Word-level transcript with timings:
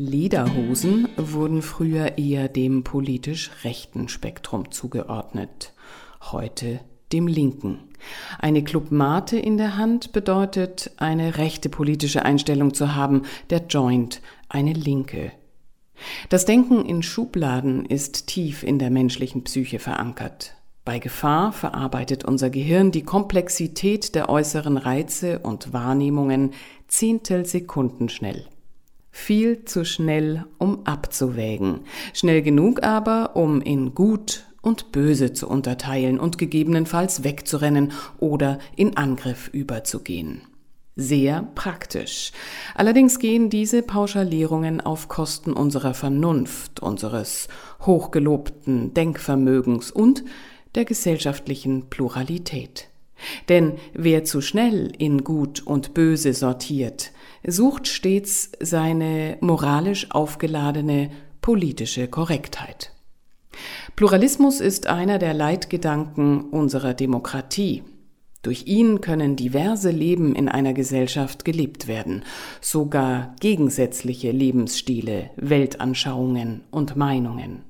Lederhosen 0.00 1.08
wurden 1.18 1.60
früher 1.60 2.16
eher 2.16 2.48
dem 2.48 2.84
politisch 2.84 3.50
rechten 3.64 4.08
Spektrum 4.08 4.70
zugeordnet, 4.70 5.74
heute 6.22 6.80
dem 7.12 7.26
linken. 7.26 7.80
Eine 8.38 8.64
Club 8.64 8.90
Mate 8.92 9.38
in 9.38 9.58
der 9.58 9.76
Hand 9.76 10.12
bedeutet, 10.12 10.90
eine 10.96 11.36
rechte 11.36 11.68
politische 11.68 12.24
Einstellung 12.24 12.72
zu 12.72 12.94
haben, 12.94 13.24
der 13.50 13.66
Joint 13.66 14.22
eine 14.48 14.72
linke. 14.72 15.32
Das 16.30 16.46
Denken 16.46 16.86
in 16.86 17.02
Schubladen 17.02 17.84
ist 17.84 18.26
tief 18.26 18.62
in 18.62 18.78
der 18.78 18.88
menschlichen 18.88 19.44
Psyche 19.44 19.78
verankert. 19.78 20.54
Bei 20.86 20.98
Gefahr 20.98 21.52
verarbeitet 21.52 22.24
unser 22.24 22.48
Gehirn 22.48 22.90
die 22.90 23.02
Komplexität 23.02 24.14
der 24.14 24.30
äußeren 24.30 24.78
Reize 24.78 25.40
und 25.40 25.74
Wahrnehmungen 25.74 26.54
Zehntelsekunden 26.88 28.08
schnell. 28.08 28.46
Viel 29.10 29.64
zu 29.64 29.84
schnell, 29.84 30.46
um 30.58 30.86
abzuwägen, 30.86 31.80
schnell 32.14 32.42
genug 32.42 32.82
aber, 32.82 33.36
um 33.36 33.60
in 33.60 33.94
gut 33.94 34.46
und 34.62 34.92
böse 34.92 35.32
zu 35.32 35.48
unterteilen 35.48 36.20
und 36.20 36.38
gegebenenfalls 36.38 37.24
wegzurennen 37.24 37.92
oder 38.18 38.58
in 38.76 38.96
Angriff 38.96 39.48
überzugehen. 39.48 40.42
Sehr 40.96 41.48
praktisch. 41.54 42.32
Allerdings 42.74 43.18
gehen 43.18 43.48
diese 43.48 43.82
Pauschalierungen 43.82 44.80
auf 44.80 45.08
Kosten 45.08 45.52
unserer 45.52 45.94
Vernunft, 45.94 46.80
unseres 46.80 47.48
hochgelobten 47.86 48.92
Denkvermögens 48.92 49.90
und 49.90 50.24
der 50.74 50.84
gesellschaftlichen 50.84 51.88
Pluralität. 51.88 52.90
Denn 53.50 53.74
wer 53.92 54.22
zu 54.24 54.40
schnell 54.40 54.92
in 54.96 55.24
Gut 55.24 55.66
und 55.66 55.92
Böse 55.92 56.32
sortiert, 56.34 57.10
sucht 57.44 57.88
stets 57.88 58.52
seine 58.60 59.38
moralisch 59.40 60.12
aufgeladene 60.12 61.10
politische 61.42 62.06
Korrektheit. 62.06 62.92
Pluralismus 63.96 64.60
ist 64.60 64.86
einer 64.86 65.18
der 65.18 65.34
Leitgedanken 65.34 66.42
unserer 66.50 66.94
Demokratie. 66.94 67.82
Durch 68.42 68.66
ihn 68.66 69.00
können 69.00 69.34
diverse 69.34 69.90
Leben 69.90 70.34
in 70.36 70.48
einer 70.48 70.72
Gesellschaft 70.72 71.44
gelebt 71.44 71.88
werden, 71.88 72.24
sogar 72.60 73.34
gegensätzliche 73.40 74.30
Lebensstile, 74.30 75.30
Weltanschauungen 75.36 76.62
und 76.70 76.94
Meinungen. 76.96 77.64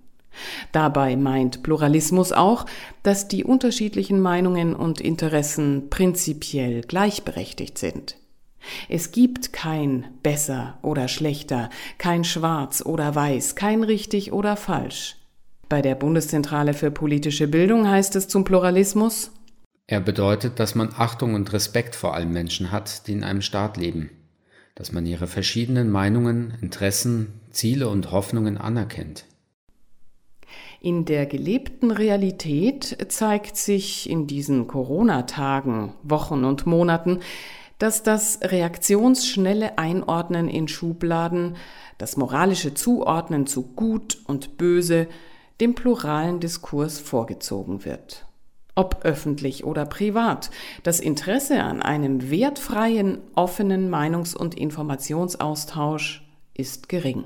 Dabei 0.73 1.17
meint 1.17 1.62
Pluralismus 1.62 2.33
auch, 2.33 2.67
dass 3.03 3.28
die 3.28 3.45
unterschiedlichen 3.45 4.20
Meinungen 4.20 4.75
und 4.75 5.00
Interessen 5.00 5.91
prinzipiell 5.91 6.83
gleichberechtigt 6.83 7.78
sind. 7.78 8.17
Es 8.89 9.12
gibt 9.12 9.53
kein 9.53 10.06
besser 10.23 10.78
oder 10.83 11.08
schlechter, 11.08 11.70
kein 11.98 12.25
schwarz 12.25 12.83
oder 12.84 13.14
weiß, 13.14 13.55
kein 13.55 13.83
richtig 13.83 14.33
oder 14.33 14.56
falsch. 14.56 15.17
Bei 15.69 15.83
der 15.83 15.95
Bundeszentrale 15.95 16.75
für 16.75 16.91
politische 16.91 17.48
Bildung 17.48 17.89
heißt 17.89 18.17
es 18.17 18.28
zum 18.28 18.45
Pluralismus 18.45 19.31
Er 19.86 20.01
bedeutet, 20.01 20.58
dass 20.58 20.75
man 20.75 20.91
Achtung 20.97 21.34
und 21.34 21.53
Respekt 21.53 21.95
vor 21.95 22.14
allen 22.14 22.33
Menschen 22.33 22.70
hat, 22.70 23.06
die 23.06 23.12
in 23.12 23.25
einem 23.25 23.41
Staat 23.41 23.77
leben, 23.77 24.11
dass 24.75 24.92
man 24.92 25.06
ihre 25.06 25.27
verschiedenen 25.27 25.91
Meinungen, 25.91 26.55
Interessen, 26.61 27.41
Ziele 27.51 27.89
und 27.89 28.11
Hoffnungen 28.11 28.58
anerkennt. 28.58 29.25
In 30.83 31.05
der 31.05 31.27
gelebten 31.27 31.91
Realität 31.91 32.97
zeigt 33.11 33.59
sich 33.59 34.09
in 34.09 34.27
diesen 34.27 34.67
Corona-Tagen, 34.67 35.92
Wochen 36.03 36.45
und 36.45 36.64
Monaten, 36.64 37.20
dass 37.78 38.03
das 38.03 38.41
reaktionsschnelle 38.42 39.77
Einordnen 39.77 40.48
in 40.48 40.69
Schubladen, 40.69 41.57
das 41.98 42.17
moralische 42.17 42.73
Zuordnen 42.73 43.46
zu 43.46 43.63
Gut 43.63 44.23
und 44.27 44.57
Böse 44.57 45.07
dem 45.61 45.74
pluralen 45.74 46.40
Diskurs 46.40 46.98
vorgezogen 46.98 47.85
wird. 47.85 48.24
Ob 48.74 49.05
öffentlich 49.05 49.64
oder 49.64 49.85
privat, 49.85 50.51
das 50.83 50.98
Interesse 50.98 51.63
an 51.63 51.83
einem 51.83 52.30
wertfreien, 52.30 53.19
offenen 53.35 53.90
Meinungs- 53.90 54.35
und 54.35 54.55
Informationsaustausch 54.55 56.27
ist 56.55 56.89
gering. 56.89 57.24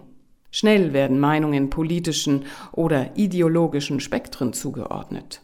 Schnell 0.56 0.92
werden 0.92 1.18
Meinungen 1.18 1.68
politischen 1.68 2.44
oder 2.70 3.16
ideologischen 3.16 3.98
Spektren 3.98 4.52
zugeordnet. 4.52 5.42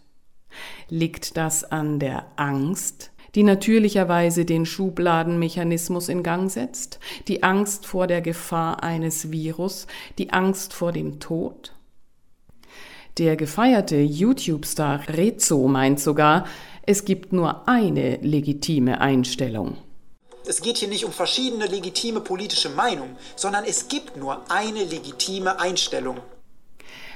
Liegt 0.89 1.37
das 1.37 1.65
an 1.65 1.99
der 1.99 2.27
Angst, 2.37 3.11
die 3.35 3.43
natürlicherweise 3.43 4.45
den 4.45 4.67
Schubladenmechanismus 4.67 6.09
in 6.09 6.23
Gang 6.23 6.49
setzt, 6.49 7.01
die 7.27 7.43
Angst 7.43 7.87
vor 7.87 8.07
der 8.07 8.21
Gefahr 8.21 8.85
eines 8.85 9.33
Virus, 9.33 9.89
die 10.17 10.33
Angst 10.33 10.75
vor 10.75 10.93
dem 10.93 11.19
Tod? 11.19 11.75
Der 13.19 13.35
gefeierte 13.35 13.97
YouTube-Star 13.97 15.09
Rezo 15.09 15.67
meint 15.67 15.99
sogar, 15.99 16.45
es 16.87 17.05
gibt 17.05 17.33
nur 17.33 17.67
eine 17.69 18.19
legitime 18.19 19.01
Einstellung. 19.01 19.77
Es 20.51 20.63
geht 20.63 20.79
hier 20.79 20.89
nicht 20.89 21.05
um 21.05 21.13
verschiedene 21.13 21.67
legitime 21.67 22.21
politische 22.21 22.71
Meinungen, 22.71 23.17
sondern 23.37 23.63
es 23.65 23.87
gibt 23.87 24.17
nur 24.17 24.51
eine 24.51 24.83
legitime 24.83 25.61
Einstellung. 25.61 26.17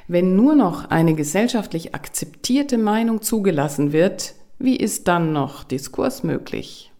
Wenn 0.07 0.37
nur 0.37 0.55
noch 0.55 0.89
eine 0.91 1.15
gesellschaftlich 1.15 1.97
akzeptierte 1.97 2.79
Meinung 2.79 3.23
zugelassen 3.23 3.93
wird, 3.93 4.35
wie 4.61 4.77
ist 4.77 5.09
dann 5.09 5.33
noch 5.33 5.65
Diskurs 5.65 6.23
möglich? 6.23 6.93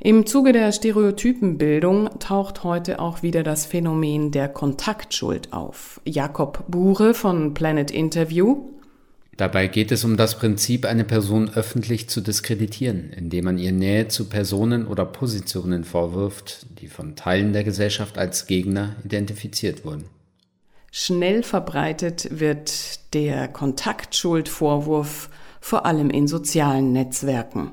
Im 0.00 0.26
Zuge 0.26 0.52
der 0.52 0.70
Stereotypenbildung 0.70 2.18
taucht 2.18 2.62
heute 2.62 3.00
auch 3.00 3.22
wieder 3.22 3.42
das 3.42 3.64
Phänomen 3.64 4.32
der 4.32 4.50
Kontaktschuld 4.50 5.54
auf. 5.54 6.02
Jakob 6.04 6.64
Bure 6.68 7.14
von 7.14 7.54
Planet 7.54 7.90
Interview. 7.90 8.66
Dabei 9.36 9.68
geht 9.68 9.90
es 9.90 10.04
um 10.04 10.16
das 10.16 10.38
Prinzip, 10.38 10.84
eine 10.84 11.04
Person 11.04 11.50
öffentlich 11.54 12.08
zu 12.08 12.20
diskreditieren, 12.20 13.12
indem 13.12 13.46
man 13.46 13.58
ihr 13.58 13.72
Nähe 13.72 14.08
zu 14.08 14.28
Personen 14.28 14.86
oder 14.86 15.06
Positionen 15.06 15.84
vorwirft, 15.84 16.66
die 16.80 16.88
von 16.88 17.16
Teilen 17.16 17.52
der 17.52 17.64
Gesellschaft 17.64 18.18
als 18.18 18.46
Gegner 18.46 18.96
identifiziert 19.04 19.84
wurden. 19.84 20.04
Schnell 20.92 21.42
verbreitet 21.42 22.28
wird 22.30 23.14
der 23.14 23.48
Kontaktschuldvorwurf 23.48 25.30
vor 25.60 25.86
allem 25.86 26.10
in 26.10 26.26
sozialen 26.26 26.92
Netzwerken. 26.92 27.72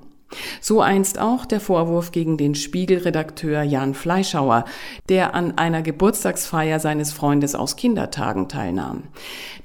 So 0.62 0.82
einst 0.82 1.20
auch 1.20 1.46
der 1.46 1.60
Vorwurf 1.60 2.12
gegen 2.12 2.38
den 2.38 2.56
Spiegelredakteur 2.56 3.64
Jan 3.64 3.94
Fleischhauer, 3.94 4.66
der 5.10 5.34
an 5.34 5.58
einer 5.58 5.82
Geburtstagsfeier 5.82 6.80
seines 6.80 7.14
Freundes 7.14 7.56
aus 7.56 7.76
Kindertagen 7.76 8.50
teilnahm. 8.50 9.04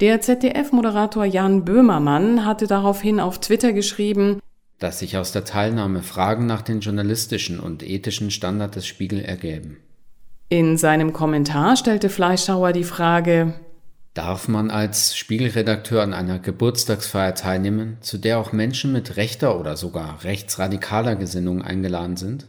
Der 0.01 0.21
ZDF-Moderator 0.21 1.25
Jan 1.25 1.65
Böhmermann 1.65 2.45
hatte 2.45 2.67
daraufhin 2.67 3.21
auf 3.21 3.41
Twitter 3.41 3.73
geschrieben, 3.73 4.41
dass 4.79 4.99
sich 4.99 5.17
aus 5.17 5.33
der 5.33 5.45
Teilnahme 5.45 6.03
Fragen 6.03 6.47
nach 6.47 6.63
den 6.63 6.81
journalistischen 6.81 7.61
und 7.61 7.83
ethischen 7.83 8.31
Standard 8.31 8.75
des 8.75 8.87
Spiegel 8.87 9.21
ergäben. 9.21 9.79
In 10.49 10.77
seinem 10.77 11.13
Kommentar 11.13 11.77
stellte 11.77 12.09
Fleischhauer 12.11 12.73
die 12.73 12.85
Frage, 12.85 13.55
Darf 14.15 14.47
man 14.47 14.71
als 14.71 15.17
Spiegelredakteur 15.17 16.03
an 16.03 16.13
einer 16.13 16.39
Geburtstagsfeier 16.39 17.35
teilnehmen, 17.35 17.97
zu 18.03 18.19
der 18.19 18.39
auch 18.39 18.53
Menschen 18.53 18.93
mit 18.93 19.17
rechter 19.17 19.59
oder 19.59 19.75
sogar 19.77 20.23
rechtsradikaler 20.23 21.17
Gesinnung 21.17 21.63
eingeladen 21.63 22.19
sind? 22.19 22.47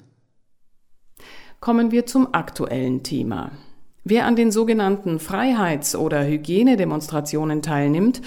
Kommen 1.61 1.91
wir 1.91 2.05
zum 2.05 2.33
aktuellen 2.33 3.03
Thema. 3.03 3.51
Wer 4.03 4.25
an 4.25 4.35
den 4.35 4.51
sogenannten 4.51 5.19
Freiheits- 5.19 5.95
oder 5.95 6.25
Hygienedemonstrationen 6.25 7.61
teilnimmt, 7.61 8.21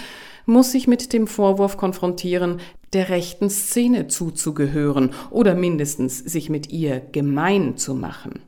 muss 0.46 0.72
sich 0.72 0.88
mit 0.88 1.12
dem 1.12 1.26
Vorwurf 1.26 1.76
konfrontieren, 1.76 2.60
der 2.94 3.10
rechten 3.10 3.50
Szene 3.50 4.06
zuzugehören 4.06 5.10
oder 5.28 5.54
mindestens 5.54 6.18
sich 6.18 6.48
mit 6.48 6.72
ihr 6.72 7.00
gemein 7.00 7.76
zu 7.76 7.94
machen. 7.94 8.40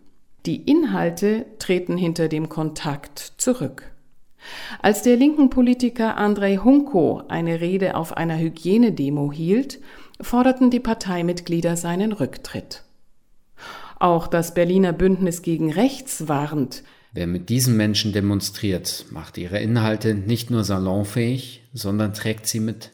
Die 0.46 0.62
Inhalte 0.62 1.44
treten 1.58 1.99
hinter 1.99 2.29
dem 2.29 2.49
Kontakt 2.49 3.34
zurück. 3.37 3.93
Als 4.80 5.02
der 5.02 5.16
linken 5.16 5.50
Politiker 5.50 6.16
Andrei 6.16 6.56
Hunko 6.56 7.22
eine 7.28 7.60
Rede 7.60 7.96
auf 7.96 8.16
einer 8.16 8.38
Hygienedemo 8.38 9.32
hielt, 9.32 9.80
forderten 10.20 10.70
die 10.70 10.80
Parteimitglieder 10.80 11.76
seinen 11.76 12.12
Rücktritt. 12.12 12.84
Auch 13.98 14.26
das 14.26 14.54
Berliner 14.54 14.92
Bündnis 14.92 15.42
gegen 15.42 15.72
Rechts 15.72 16.28
warnt, 16.28 16.82
Wer 17.12 17.26
mit 17.26 17.48
diesen 17.48 17.76
Menschen 17.76 18.12
demonstriert, 18.12 19.06
macht 19.10 19.38
ihre 19.38 19.58
Inhalte 19.58 20.14
nicht 20.14 20.50
nur 20.50 20.62
salonfähig, 20.62 21.62
sondern 21.72 22.12
trägt 22.12 22.46
sie 22.46 22.60
mit. 22.60 22.90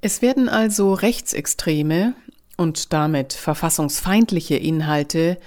Es 0.00 0.22
werden 0.22 0.48
also 0.48 0.92
rechtsextreme 0.92 2.14
und 2.56 2.92
damit 2.92 3.32
verfassungsfeindliche 3.32 4.56
Inhalte 4.56 5.38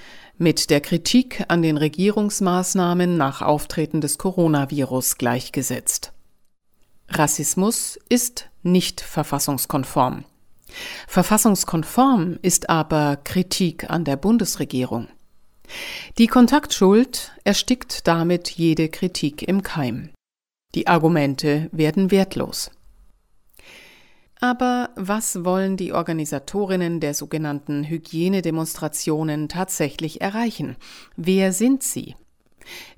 mit 0.41 0.71
der 0.71 0.81
Kritik 0.81 1.45
an 1.49 1.61
den 1.61 1.77
Regierungsmaßnahmen 1.77 3.15
nach 3.15 3.43
Auftreten 3.43 4.01
des 4.01 4.17
Coronavirus 4.17 5.19
gleichgesetzt. 5.19 6.13
Rassismus 7.09 7.99
ist 8.09 8.49
nicht 8.63 9.01
verfassungskonform. 9.01 10.25
Verfassungskonform 11.07 12.39
ist 12.41 12.71
aber 12.71 13.19
Kritik 13.23 13.91
an 13.91 14.03
der 14.03 14.15
Bundesregierung. 14.15 15.09
Die 16.17 16.27
Kontaktschuld 16.27 17.33
erstickt 17.43 18.07
damit 18.07 18.49
jede 18.49 18.89
Kritik 18.89 19.47
im 19.47 19.61
Keim. 19.61 20.09
Die 20.73 20.87
Argumente 20.87 21.69
werden 21.71 22.09
wertlos. 22.09 22.71
Aber 24.43 24.89
was 24.95 25.45
wollen 25.45 25.77
die 25.77 25.93
Organisatorinnen 25.93 26.99
der 26.99 27.13
sogenannten 27.13 27.83
Hygienedemonstrationen 27.83 29.47
tatsächlich 29.49 30.19
erreichen? 30.19 30.77
Wer 31.15 31.53
sind 31.53 31.83
sie? 31.83 32.15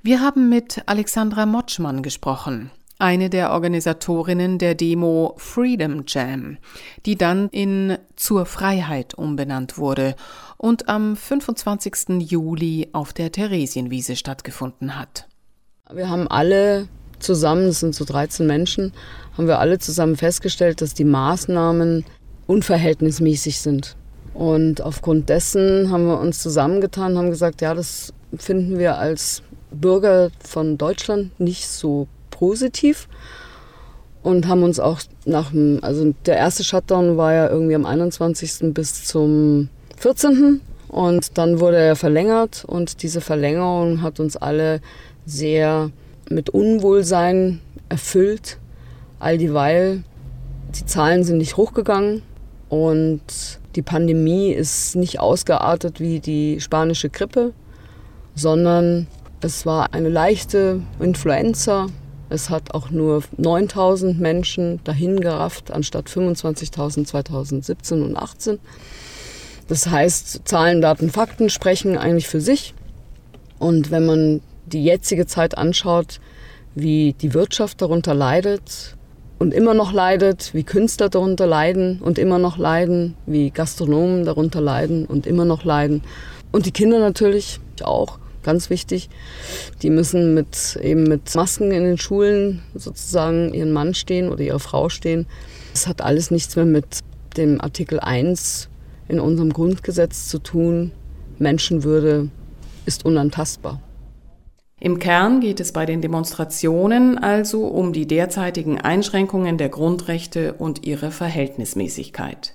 Wir 0.01 0.22
haben 0.22 0.48
mit 0.48 0.84
Alexandra 0.86 1.45
Motschmann 1.45 2.01
gesprochen, 2.01 2.72
eine 2.98 3.30
der 3.30 3.51
Organisatorinnen 3.51 4.57
der 4.57 4.74
Demo 4.74 5.36
Freedom 5.38 6.06
Jam, 6.07 6.60
die 7.06 7.18
dann 7.18 7.50
in 7.50 7.98
Zur 8.16 8.45
Freiheit 8.45 9.13
umbenannt 9.13 9.78
wurde 9.78 10.16
und 10.56 10.88
am 10.88 11.18
25. 11.18 12.22
Juli 12.22 12.88
auf 12.94 13.12
der 13.12 13.34
Theresienwiese 13.34 14.16
stattgefunden 14.16 14.98
hat. 14.98 15.28
Wir 15.92 16.10
haben 16.10 16.30
alle 16.30 16.88
zusammen, 17.24 17.68
das 17.68 17.80
sind 17.80 17.96
so 17.96 18.06
13 18.06 18.46
Menschen, 18.46 18.94
haben 19.38 19.48
wir 19.48 19.60
alle 19.60 19.80
zusammen 19.80 20.16
festgestellt, 20.16 20.81
dass 20.81 20.94
die 20.94 21.06
Maßnahmen 21.06 22.06
unverhältnismäßig 22.48 23.60
sind. 23.60 23.96
Und 24.34 24.81
aufgrund 24.81 25.30
dessen 25.30 25.92
haben 25.92 26.08
wir 26.08 26.20
uns 26.20 26.42
zusammengetan, 26.42 27.18
haben 27.18 27.30
gesagt, 27.30 27.62
ja, 27.62 27.74
das 27.74 28.14
finden 28.38 28.80
wir 28.80 28.98
als 28.98 29.44
Bürger 29.72 30.30
von 30.44 30.78
Deutschland 30.78 31.40
nicht 31.40 31.68
so 31.68 32.08
positiv 32.30 33.08
und 34.24 34.48
haben 34.48 34.64
uns 34.64 34.80
auch 34.80 35.02
nach 35.26 35.52
dem, 35.52 35.80
also 35.81 36.14
der 36.26 36.38
erste 36.38 36.64
Shutdown 36.64 37.18
war 37.18 37.34
ja 37.34 37.50
irgendwie 37.50 37.76
am 37.76 37.86
21. 37.86 38.74
bis 38.74 39.06
zum 39.06 39.69
14. 39.98 40.62
Und 40.88 41.38
dann 41.38 41.60
wurde 41.60 41.78
er 41.78 41.96
verlängert 41.96 42.66
und 42.66 43.02
diese 43.02 43.19
Verlängerung 43.19 44.02
hat 44.02 44.19
uns 44.19 44.38
alle 44.38 44.80
sehr 45.26 45.90
mit 46.33 46.50
Unwohlsein 46.50 47.62
erfüllt, 47.89 48.57
all 49.19 49.38
dieweil 49.38 50.03
die 50.75 50.85
Zahlen 50.85 51.24
sind 51.24 51.38
nicht 51.38 51.57
hochgegangen 51.57 52.24
und 52.69 53.21
die 53.75 53.81
Pandemie 53.81 54.51
ist 54.51 54.95
nicht 54.95 55.19
ausgeartet 55.19 56.00
wie 56.00 56.19
die 56.19 56.59
spanische 56.59 57.09
Grippe, 57.09 57.53
sondern 58.35 59.07
es 59.41 59.65
war 59.65 59.94
eine 59.94 60.09
leichte 60.09 60.81
Influenza. 61.00 61.88
Es 62.30 62.50
hat 62.50 62.74
auch 62.74 62.89
nur 62.89 63.24
9000 63.38 64.19
Menschen 64.19 64.80
dahin 64.83 65.19
gerafft, 65.19 65.71
anstatt 65.71 66.07
25.000 66.07 67.06
2017 67.06 68.01
und 68.01 68.15
2018. 68.15 68.59
Das 69.68 69.88
heißt, 69.88 70.41
Zahlen, 70.45 70.81
Daten, 70.81 71.09
Fakten 71.09 71.50
sprechen 71.50 71.97
eigentlich 71.97 72.27
für 72.27 72.41
sich. 72.41 72.74
Und 73.59 73.91
wenn 73.91 74.06
man 74.06 74.41
die 74.65 74.83
jetzige 74.83 75.25
Zeit 75.25 75.57
anschaut, 75.57 76.19
wie 76.75 77.13
die 77.13 77.33
Wirtschaft 77.33 77.81
darunter 77.81 78.13
leidet 78.13 78.95
und 79.39 79.54
immer 79.54 79.74
noch 79.74 79.94
leidet, 79.94 80.54
wie 80.54 80.63
Künstler 80.63 81.10
darunter 81.10 81.48
leiden 81.48 82.00
und 82.01 82.18
immer 82.18 82.39
noch 82.39 82.57
leiden, 82.57 83.15
wie 83.25 83.51
Gastronomen 83.51 84.25
darunter 84.25 84.62
leiden 84.62 85.06
und 85.06 85.27
immer 85.27 85.45
noch 85.45 85.63
leiden 85.63 86.04
und 86.54 86.68
die 86.68 86.71
Kinder 86.71 87.00
natürlich 87.00 87.60
auch, 87.81 88.19
ganz 88.44 88.69
wichtig. 88.69 89.10
Die 89.81 89.89
müssen 89.89 90.36
mit, 90.36 90.77
eben 90.81 91.04
mit 91.04 91.33
Masken 91.33 91.71
in 91.71 91.83
den 91.83 91.98
Schulen 91.98 92.62
sozusagen 92.75 93.54
ihren 93.54 93.71
Mann 93.71 93.94
stehen 93.95 94.30
oder 94.30 94.42
ihre 94.42 94.59
Frau 94.59 94.88
stehen. 94.88 95.25
Das 95.74 95.88
hat 95.88 96.01
alles 96.01 96.30
nichts 96.30 96.56
mehr 96.56 96.66
mit 96.66 97.00
dem 97.38 97.59
Artikel 97.59 98.00
1 98.00 98.69
in 99.07 99.19
unserem 99.19 99.51
Grundgesetz 99.51 100.27
zu 100.27 100.39
tun. 100.39 100.92
Menschenwürde 101.39 102.30
ist 102.86 103.04
unantastbar. 103.04 103.81
Im 104.83 105.00
Kern 105.00 105.39
geht 105.39 105.62
es 105.62 105.71
bei 105.71 105.85
den 105.85 106.01
Demonstrationen 106.01 107.18
also 107.18 107.68
um 107.68 107.94
die 107.94 108.06
derzeitigen 108.06 108.81
Einschränkungen 108.81 109.57
der 109.57 109.69
Grundrechte 109.69 110.56
und 110.56 110.85
ihre 110.85 111.09
Verhältnismäßigkeit. 111.09 112.53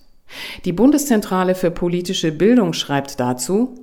Die 0.66 0.74
Bundeszentrale 0.74 1.54
für 1.54 1.70
politische 1.70 2.30
Bildung 2.30 2.74
schreibt 2.74 3.18
dazu, 3.18 3.82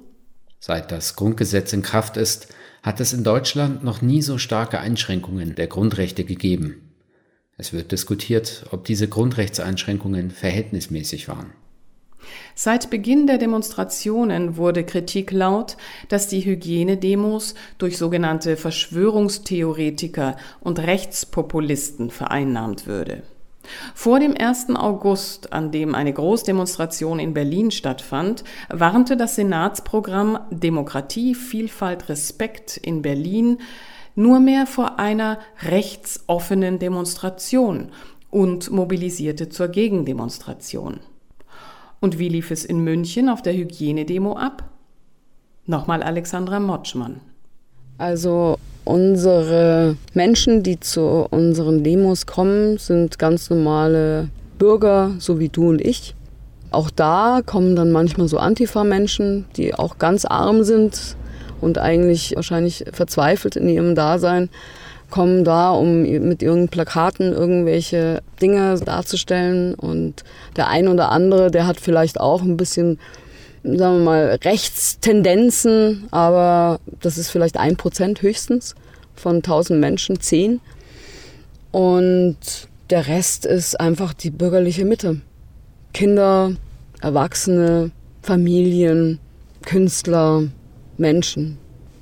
Seit 0.59 0.91
das 0.91 1.15
Grundgesetz 1.15 1.73
in 1.73 1.81
Kraft 1.81 2.17
ist, 2.17 2.49
hat 2.83 2.99
es 2.99 3.13
in 3.13 3.23
Deutschland 3.23 3.83
noch 3.83 4.03
nie 4.03 4.21
so 4.21 4.37
starke 4.37 4.77
Einschränkungen 4.77 5.55
der 5.55 5.65
Grundrechte 5.65 6.23
gegeben. 6.23 6.91
Es 7.57 7.73
wird 7.73 7.91
diskutiert, 7.91 8.67
ob 8.69 8.85
diese 8.85 9.07
Grundrechtseinschränkungen 9.07 10.29
verhältnismäßig 10.29 11.27
waren. 11.27 11.49
Seit 12.53 12.89
Beginn 12.89 13.27
der 13.27 13.37
Demonstrationen 13.37 14.57
wurde 14.57 14.83
Kritik 14.83 15.31
laut, 15.31 15.77
dass 16.09 16.27
die 16.27 16.45
Hygienedemos 16.45 17.55
durch 17.77 17.97
sogenannte 17.97 18.57
Verschwörungstheoretiker 18.57 20.37
und 20.61 20.79
Rechtspopulisten 20.79 22.09
vereinnahmt 22.09 22.87
würde. 22.87 23.23
Vor 23.93 24.19
dem 24.19 24.35
1. 24.37 24.75
August, 24.75 25.53
an 25.53 25.71
dem 25.71 25.95
eine 25.95 26.13
Großdemonstration 26.13 27.19
in 27.19 27.33
Berlin 27.33 27.71
stattfand, 27.71 28.43
warnte 28.69 29.17
das 29.17 29.35
Senatsprogramm 29.35 30.39
Demokratie, 30.51 31.35
Vielfalt, 31.35 32.09
Respekt 32.09 32.77
in 32.77 33.01
Berlin 33.01 33.57
nur 34.15 34.39
mehr 34.39 34.65
vor 34.65 34.97
einer 34.99 35.39
rechtsoffenen 35.61 36.79
Demonstration 36.79 37.91
und 38.29 38.71
mobilisierte 38.71 39.49
zur 39.49 39.67
Gegendemonstration. 39.67 40.99
Und 42.05 42.19
wie 42.19 42.29
lief 42.29 42.51
es 42.51 42.63
in 42.63 42.83
München 42.83 43.29
auf 43.29 43.41
der 43.41 43.53
Hygienedemo 43.53 44.37
ab? 44.37 44.63
Nochmal 45.65 46.03
Alexandra 46.03 46.59
Motschmann. 46.59 47.19
Also 47.97 48.59
unsere 48.83 49.97
Menschen, 50.13 50.61
die 50.61 50.79
zu 50.79 51.01
unseren 51.31 51.83
Demos 51.83 52.27
kommen, 52.27 52.77
sind 52.77 53.17
ganz 53.17 53.49
normale 53.49 54.29
Bürger, 54.59 55.15
so 55.17 55.39
wie 55.39 55.49
du 55.49 55.69
und 55.69 55.81
ich. 55.81 56.13
Auch 56.69 56.91
da 56.91 57.41
kommen 57.43 57.75
dann 57.75 57.91
manchmal 57.91 58.27
so 58.27 58.37
Antifa-Menschen, 58.37 59.45
die 59.57 59.73
auch 59.73 59.97
ganz 59.97 60.25
arm 60.25 60.63
sind 60.63 61.17
und 61.59 61.79
eigentlich 61.79 62.35
wahrscheinlich 62.35 62.85
verzweifelt 62.91 63.55
in 63.55 63.67
ihrem 63.67 63.95
Dasein 63.95 64.51
kommen 65.15 65.45
da, 65.45 65.71
um 65.71 66.01
mit 66.01 66.41
ihren 66.41 66.67
Plakaten 66.67 67.31
irgendwelche 67.31 68.21
Dinge 68.41 68.77
darzustellen. 68.81 69.73
Und 69.73 70.25
der 70.57 70.67
ein 70.67 70.89
oder 70.89 71.09
andere, 71.09 71.49
der 71.49 71.67
hat 71.67 71.79
vielleicht 71.79 72.19
auch 72.19 72.41
ein 72.41 72.57
bisschen, 72.57 72.99
sagen 73.63 73.99
wir 73.99 74.03
mal, 74.03 74.39
Rechtstendenzen, 74.43 76.09
aber 76.11 76.81
das 76.99 77.17
ist 77.17 77.29
vielleicht 77.29 77.55
ein 77.55 77.77
Prozent 77.77 78.21
höchstens 78.23 78.75
von 79.15 79.37
1000 79.37 79.79
Menschen, 79.79 80.19
zehn. 80.19 80.59
Und 81.71 82.35
der 82.89 83.07
Rest 83.07 83.45
ist 83.45 83.79
einfach 83.79 84.13
die 84.13 84.31
bürgerliche 84.31 84.83
Mitte. 84.83 85.21
Kinder, 85.93 86.51
Erwachsene, 86.99 87.91
Familien, 88.21 89.19
Künstler, 89.65 90.43
Menschen, 90.97 91.57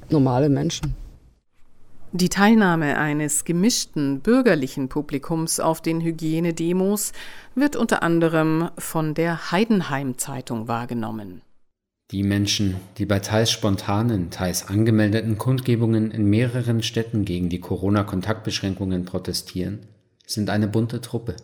normale 0.10 0.50
Menschen. 0.50 1.03
Die 2.16 2.30
Teilnahme 2.30 3.00
eines 3.00 3.44
gemischten 3.44 4.20
bürgerlichen 4.20 4.88
Publikums 4.88 5.60
auf 5.60 5.82
den 5.82 6.00
Hygienedemos 6.00 7.12
wird 7.56 7.76
unter 7.76 8.04
anderem 8.04 8.70
von 8.78 9.16
der 9.16 9.50
Heidenheim 9.50 10.20
Zeitung 10.20 10.68
wahrgenommen. 10.68 11.42
Die 12.12 12.22
Menschen, 12.22 12.76
die 13.00 13.08
bei 13.08 13.18
teils 13.18 13.50
spontanen, 13.50 14.30
teils 14.30 14.68
angemeldeten 14.68 15.40
Kundgebungen 15.40 16.12
in 16.12 16.26
mehreren 16.26 16.84
Städten 16.84 17.26
gegen 17.26 17.50
die 17.50 17.60
Corona-Kontaktbeschränkungen 17.60 19.06
protestieren, 19.06 19.80
sind 20.28 20.52
eine 20.52 20.68
bunte 20.68 21.02
Truppe. 21.02 21.36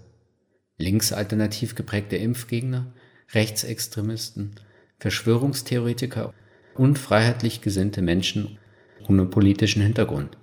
Linksalternativ 0.77 1.73
geprägte 1.73 2.17
Impfgegner, 2.17 2.93
Rechtsextremisten, 3.33 4.51
Verschwörungstheoretiker 4.99 6.31
und 6.75 6.99
freiheitlich 6.99 7.61
gesinnte 7.61 8.03
Menschen 8.03 8.59
ohne 9.07 9.25
politischen 9.25 9.81
Hintergrund. 9.81 10.37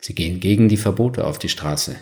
Sie 0.00 0.14
gehen 0.14 0.40
gegen 0.40 0.68
die 0.68 0.76
Verbote 0.76 1.26
auf 1.26 1.38
die 1.38 1.48
Straße. 1.48 1.96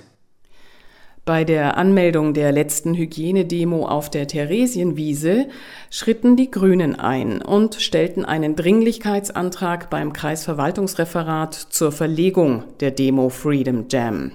Bei 1.28 1.44
der 1.44 1.76
Anmeldung 1.76 2.32
der 2.32 2.52
letzten 2.52 2.94
Hygienedemo 2.94 3.86
auf 3.86 4.08
der 4.08 4.26
Theresienwiese 4.26 5.48
schritten 5.90 6.36
die 6.36 6.50
Grünen 6.50 6.98
ein 6.98 7.42
und 7.42 7.74
stellten 7.74 8.24
einen 8.24 8.56
Dringlichkeitsantrag 8.56 9.90
beim 9.90 10.14
Kreisverwaltungsreferat 10.14 11.52
zur 11.52 11.92
Verlegung 11.92 12.64
der 12.80 12.92
Demo 12.92 13.28
Freedom 13.28 13.88
Jam. 13.90 14.32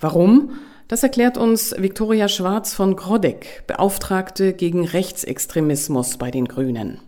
Warum? 0.00 0.50
Das 0.86 1.02
erklärt 1.02 1.38
uns 1.38 1.74
Viktoria 1.78 2.28
Schwarz 2.28 2.74
von 2.74 2.94
Grodek, 2.94 3.64
Beauftragte 3.66 4.52
gegen 4.52 4.84
Rechtsextremismus 4.84 6.18
bei 6.18 6.30
den 6.30 6.44
Grünen. 6.44 7.00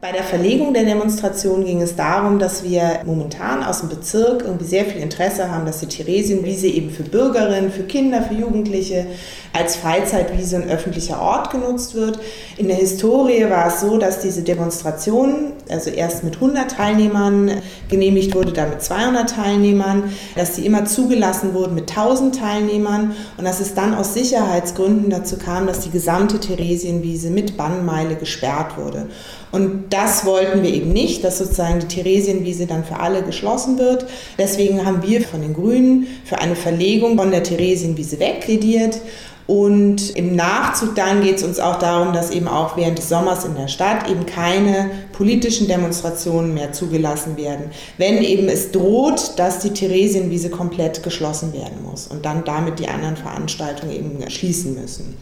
Bei 0.00 0.12
der 0.12 0.22
Verlegung 0.22 0.74
der 0.74 0.84
Demonstration 0.84 1.64
ging 1.64 1.82
es 1.82 1.96
darum, 1.96 2.38
dass 2.38 2.62
wir 2.62 3.00
momentan 3.04 3.64
aus 3.64 3.80
dem 3.80 3.88
Bezirk 3.88 4.44
irgendwie 4.44 4.64
sehr 4.64 4.84
viel 4.84 5.02
Interesse 5.02 5.50
haben, 5.50 5.66
dass 5.66 5.80
die 5.80 5.86
Theresienwiese 5.86 6.68
eben 6.68 6.90
für 6.90 7.02
Bürgerinnen, 7.02 7.72
für 7.72 7.82
Kinder, 7.82 8.22
für 8.22 8.34
Jugendliche 8.34 9.06
als 9.52 9.74
Freizeitwiese 9.74 10.54
ein 10.54 10.70
öffentlicher 10.70 11.20
Ort 11.20 11.50
genutzt 11.50 11.96
wird. 11.96 12.20
In 12.58 12.68
der 12.68 12.76
Historie 12.76 13.50
war 13.50 13.66
es 13.66 13.80
so, 13.80 13.98
dass 13.98 14.20
diese 14.20 14.42
Demonstration, 14.42 15.54
also 15.68 15.90
erst 15.90 16.22
mit 16.22 16.36
100 16.36 16.70
Teilnehmern 16.70 17.50
genehmigt 17.88 18.36
wurde, 18.36 18.52
dann 18.52 18.70
mit 18.70 18.80
200 18.80 19.28
Teilnehmern, 19.28 20.12
dass 20.36 20.54
sie 20.54 20.64
immer 20.64 20.84
zugelassen 20.84 21.54
wurden 21.54 21.74
mit 21.74 21.90
1000 21.90 22.38
Teilnehmern 22.38 23.16
und 23.36 23.44
dass 23.44 23.58
es 23.58 23.74
dann 23.74 23.96
aus 23.96 24.14
Sicherheitsgründen 24.14 25.10
dazu 25.10 25.38
kam, 25.38 25.66
dass 25.66 25.80
die 25.80 25.90
gesamte 25.90 26.38
Theresienwiese 26.38 27.30
mit 27.30 27.56
Bannmeile 27.56 28.14
gesperrt 28.14 28.78
wurde. 28.78 29.08
Und 29.50 29.86
das 29.90 30.24
wollten 30.24 30.62
wir 30.62 30.72
eben 30.72 30.92
nicht, 30.92 31.24
dass 31.24 31.38
sozusagen 31.38 31.80
die 31.80 31.88
Theresienwiese 31.88 32.66
dann 32.66 32.84
für 32.84 33.00
alle 33.00 33.22
geschlossen 33.22 33.78
wird. 33.78 34.06
Deswegen 34.38 34.84
haben 34.84 35.02
wir 35.02 35.22
von 35.22 35.40
den 35.40 35.54
Grünen 35.54 36.06
für 36.24 36.38
eine 36.38 36.56
Verlegung 36.56 37.16
von 37.16 37.30
der 37.30 37.42
Theresienwiese 37.42 38.20
weg 38.20 38.40
plädiert. 38.40 39.00
Und 39.48 40.14
im 40.14 40.36
Nachzug 40.36 40.94
dann 40.94 41.22
geht 41.22 41.38
es 41.38 41.42
uns 41.42 41.58
auch 41.58 41.78
darum, 41.78 42.12
dass 42.12 42.30
eben 42.30 42.46
auch 42.46 42.76
während 42.76 42.98
des 42.98 43.08
Sommers 43.08 43.46
in 43.46 43.54
der 43.54 43.68
Stadt 43.68 44.06
eben 44.10 44.26
keine 44.26 44.90
politischen 45.14 45.68
Demonstrationen 45.68 46.52
mehr 46.52 46.74
zugelassen 46.74 47.38
werden, 47.38 47.70
wenn 47.96 48.22
eben 48.22 48.50
es 48.50 48.72
droht, 48.72 49.38
dass 49.38 49.60
die 49.60 49.70
Theresienwiese 49.70 50.50
komplett 50.50 51.02
geschlossen 51.02 51.54
werden 51.54 51.82
muss 51.82 52.08
und 52.08 52.26
dann 52.26 52.44
damit 52.44 52.78
die 52.78 52.88
anderen 52.88 53.16
Veranstaltungen 53.16 53.92
eben 53.92 54.30
schließen 54.30 54.78
müssen. 54.78 55.16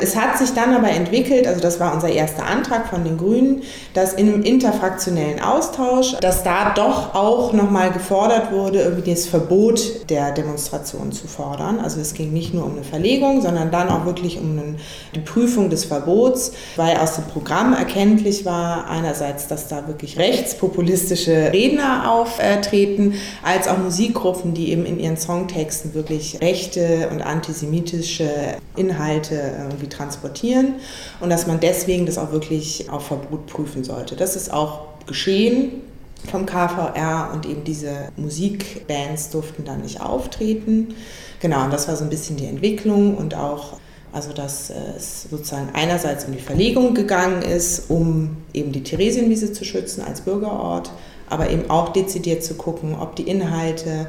Es 0.00 0.16
hat 0.16 0.38
sich 0.38 0.50
dann 0.54 0.74
aber 0.74 0.90
entwickelt, 0.90 1.46
also 1.46 1.60
das 1.60 1.80
war 1.80 1.92
unser 1.92 2.08
erster 2.08 2.46
Antrag 2.46 2.88
von 2.88 3.04
den 3.04 3.18
Grünen, 3.18 3.62
dass 3.94 4.12
im 4.12 4.42
interfraktionellen 4.42 5.40
Austausch, 5.40 6.16
dass 6.20 6.42
da 6.42 6.72
doch 6.74 7.14
auch 7.14 7.52
nochmal 7.52 7.90
gefordert 7.90 8.52
wurde, 8.52 8.80
irgendwie 8.80 9.10
das 9.10 9.26
Verbot 9.26 10.08
der 10.08 10.32
Demonstration 10.32 11.10
zu 11.12 11.26
fordern. 11.26 11.80
Also 11.80 12.00
es 12.00 12.14
ging 12.14 12.32
nicht 12.32 12.54
nur 12.54 12.64
um 12.64 12.72
eine 12.72 12.84
Verlegung, 12.84 13.42
sondern 13.42 13.70
dann 13.70 13.88
auch 13.88 14.06
wirklich 14.06 14.38
um 14.38 14.76
die 15.14 15.20
Prüfung 15.20 15.68
des 15.70 15.84
Verbots, 15.86 16.52
weil 16.76 16.96
aus 16.96 17.16
dem 17.16 17.24
Programm 17.24 17.72
erkenntlich 17.72 18.44
war, 18.44 18.88
einerseits, 18.88 19.48
dass 19.48 19.68
da 19.68 19.86
wirklich 19.88 20.18
rechtspopulistische 20.18 21.52
Redner 21.52 22.10
auftreten, 22.10 23.14
als 23.42 23.66
auch 23.66 23.78
Musikgruppen, 23.78 24.54
die 24.54 24.70
eben 24.70 24.86
in 24.86 25.00
ihren 25.00 25.16
Songtexten 25.16 25.94
wirklich 25.94 26.40
rechte 26.40 27.08
und 27.10 27.22
antisemitische 27.22 28.28
Inhalte 28.76 29.34
irgendwie 29.58 29.87
irgendwie 29.88 29.96
transportieren 29.96 30.74
und 31.20 31.30
dass 31.30 31.46
man 31.46 31.60
deswegen 31.60 32.06
das 32.06 32.18
auch 32.18 32.32
wirklich 32.32 32.90
auf 32.90 33.06
Verbot 33.06 33.46
prüfen 33.46 33.84
sollte. 33.84 34.16
Das 34.16 34.36
ist 34.36 34.52
auch 34.52 34.80
geschehen 35.06 35.82
vom 36.30 36.46
KVR 36.46 37.30
und 37.32 37.46
eben 37.46 37.64
diese 37.64 38.08
Musikbands 38.16 39.30
durften 39.30 39.64
dann 39.64 39.82
nicht 39.82 40.00
auftreten. 40.00 40.94
Genau, 41.40 41.64
und 41.64 41.72
das 41.72 41.88
war 41.88 41.96
so 41.96 42.04
ein 42.04 42.10
bisschen 42.10 42.36
die 42.36 42.46
Entwicklung 42.46 43.16
und 43.16 43.34
auch, 43.34 43.78
also 44.12 44.32
dass 44.32 44.70
es 44.70 45.28
sozusagen 45.30 45.68
einerseits 45.74 46.24
um 46.24 46.32
die 46.32 46.40
Verlegung 46.40 46.94
gegangen 46.94 47.42
ist, 47.42 47.88
um 47.88 48.38
eben 48.52 48.72
die 48.72 48.82
Theresienwiese 48.82 49.52
zu 49.52 49.64
schützen 49.64 50.02
als 50.02 50.22
Bürgerort, 50.22 50.90
aber 51.30 51.50
eben 51.50 51.70
auch 51.70 51.90
dezidiert 51.90 52.42
zu 52.42 52.54
gucken, 52.54 52.96
ob 52.98 53.14
die 53.14 53.28
Inhalte 53.28 54.08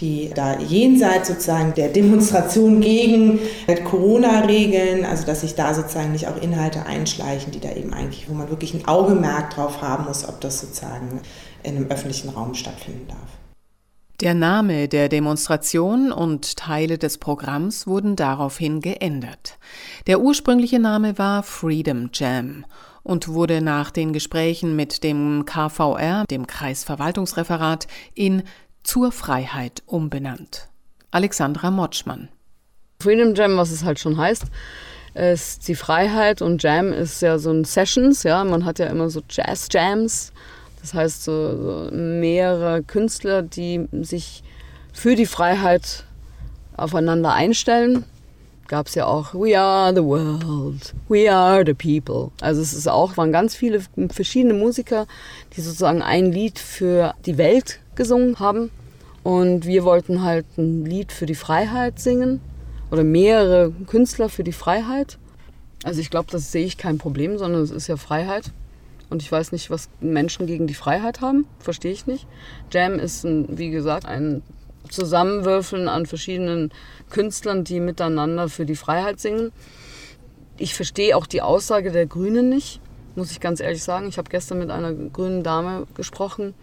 die 0.00 0.30
da 0.34 0.58
jenseits 0.58 1.28
sozusagen 1.28 1.74
der 1.74 1.88
Demonstration 1.88 2.80
gegen 2.80 3.38
Corona-Regeln, 3.84 5.04
also 5.04 5.24
dass 5.24 5.42
sich 5.42 5.54
da 5.54 5.74
sozusagen 5.74 6.12
nicht 6.12 6.28
auch 6.28 6.40
Inhalte 6.40 6.86
einschleichen, 6.86 7.52
die 7.52 7.60
da 7.60 7.72
eben 7.72 7.92
eigentlich, 7.92 8.28
wo 8.28 8.34
man 8.34 8.50
wirklich 8.50 8.74
ein 8.74 8.86
Augemerk 8.86 9.54
drauf 9.54 9.82
haben 9.82 10.04
muss, 10.04 10.28
ob 10.28 10.40
das 10.40 10.60
sozusagen 10.60 11.20
in 11.62 11.76
einem 11.76 11.90
öffentlichen 11.90 12.30
Raum 12.30 12.54
stattfinden 12.54 13.06
darf. 13.08 13.18
Der 14.20 14.34
Name 14.34 14.86
der 14.86 15.08
Demonstration 15.08 16.12
und 16.12 16.56
Teile 16.56 16.98
des 16.98 17.18
Programms 17.18 17.86
wurden 17.86 18.14
daraufhin 18.14 18.80
geändert. 18.80 19.58
Der 20.06 20.20
ursprüngliche 20.20 20.78
Name 20.78 21.18
war 21.18 21.42
Freedom 21.42 22.10
Jam 22.12 22.64
und 23.02 23.28
wurde 23.28 23.60
nach 23.60 23.90
den 23.90 24.12
Gesprächen 24.12 24.76
mit 24.76 25.02
dem 25.04 25.44
KVR, 25.44 26.24
dem 26.30 26.46
Kreisverwaltungsreferat, 26.46 27.86
in 28.14 28.44
zur 28.84 29.10
Freiheit 29.10 29.82
umbenannt. 29.86 30.68
Alexandra 31.10 31.70
Motschmann. 31.70 32.28
Freedom 33.00 33.34
Jam, 33.34 33.56
was 33.56 33.70
es 33.70 33.84
halt 33.84 33.98
schon 33.98 34.16
heißt, 34.16 34.44
ist 35.14 35.68
die 35.68 35.74
Freiheit 35.74 36.42
und 36.42 36.62
Jam 36.62 36.92
ist 36.92 37.22
ja 37.22 37.38
so 37.38 37.50
ein 37.50 37.64
Sessions, 37.64 38.22
ja, 38.22 38.44
man 38.44 38.64
hat 38.64 38.78
ja 38.78 38.86
immer 38.86 39.10
so 39.10 39.20
Jazz 39.28 39.68
Jams, 39.70 40.32
das 40.80 40.94
heißt 40.94 41.24
so, 41.24 41.88
so 41.88 41.90
mehrere 41.96 42.82
Künstler, 42.82 43.42
die 43.42 43.88
sich 44.02 44.42
für 44.92 45.16
die 45.16 45.26
Freiheit 45.26 46.04
aufeinander 46.76 47.32
einstellen. 47.32 48.04
Gab 48.66 48.86
es 48.86 48.94
ja 48.94 49.06
auch 49.06 49.34
We 49.34 49.58
are 49.58 49.94
the 49.94 50.02
world, 50.02 50.94
we 51.08 51.30
are 51.30 51.64
the 51.66 51.74
people. 51.74 52.30
Also 52.40 52.62
es 52.62 52.72
ist 52.72 52.88
auch, 52.88 53.16
waren 53.16 53.30
ganz 53.30 53.54
viele 53.54 53.82
verschiedene 54.10 54.54
Musiker, 54.54 55.06
die 55.54 55.60
sozusagen 55.60 56.00
ein 56.00 56.32
Lied 56.32 56.58
für 56.58 57.14
die 57.26 57.36
Welt 57.36 57.80
gesungen 57.94 58.38
haben. 58.38 58.70
Und 59.22 59.66
wir 59.66 59.84
wollten 59.84 60.22
halt 60.22 60.46
ein 60.56 60.84
Lied 60.84 61.12
für 61.12 61.26
die 61.26 61.34
Freiheit 61.34 61.98
singen 61.98 62.40
oder 62.90 63.04
mehrere 63.04 63.72
Künstler 63.86 64.28
für 64.28 64.44
die 64.44 64.52
Freiheit. 64.52 65.18
Also 65.82 66.00
ich 66.00 66.10
glaube, 66.10 66.30
das 66.30 66.52
sehe 66.52 66.64
ich 66.64 66.78
kein 66.78 66.98
Problem, 66.98 67.36
sondern 67.38 67.62
es 67.62 67.70
ist 67.70 67.88
ja 67.88 67.96
Freiheit. 67.96 68.52
Und 69.10 69.22
ich 69.22 69.30
weiß 69.30 69.52
nicht, 69.52 69.70
was 69.70 69.90
Menschen 70.00 70.46
gegen 70.46 70.66
die 70.66 70.74
Freiheit 70.74 71.20
haben. 71.20 71.46
Verstehe 71.58 71.92
ich 71.92 72.06
nicht. 72.06 72.26
Jam 72.72 72.98
ist, 72.98 73.24
ein, 73.24 73.58
wie 73.58 73.70
gesagt, 73.70 74.06
ein 74.06 74.42
Zusammenwürfeln 74.94 75.88
an 75.88 76.06
verschiedenen 76.06 76.72
Künstlern, 77.10 77.64
die 77.64 77.80
miteinander 77.80 78.48
für 78.48 78.66
die 78.66 78.76
Freiheit 78.76 79.20
singen. 79.20 79.52
Ich 80.56 80.74
verstehe 80.74 81.16
auch 81.16 81.26
die 81.26 81.42
Aussage 81.42 81.90
der 81.90 82.06
Grünen 82.06 82.48
nicht, 82.48 82.80
muss 83.16 83.30
ich 83.30 83.40
ganz 83.40 83.60
ehrlich 83.60 83.82
sagen. 83.82 84.08
Ich 84.08 84.18
habe 84.18 84.30
gestern 84.30 84.58
mit 84.58 84.70
einer 84.70 84.92
grünen 84.92 85.42
Dame 85.42 85.86
gesprochen, 85.94 86.54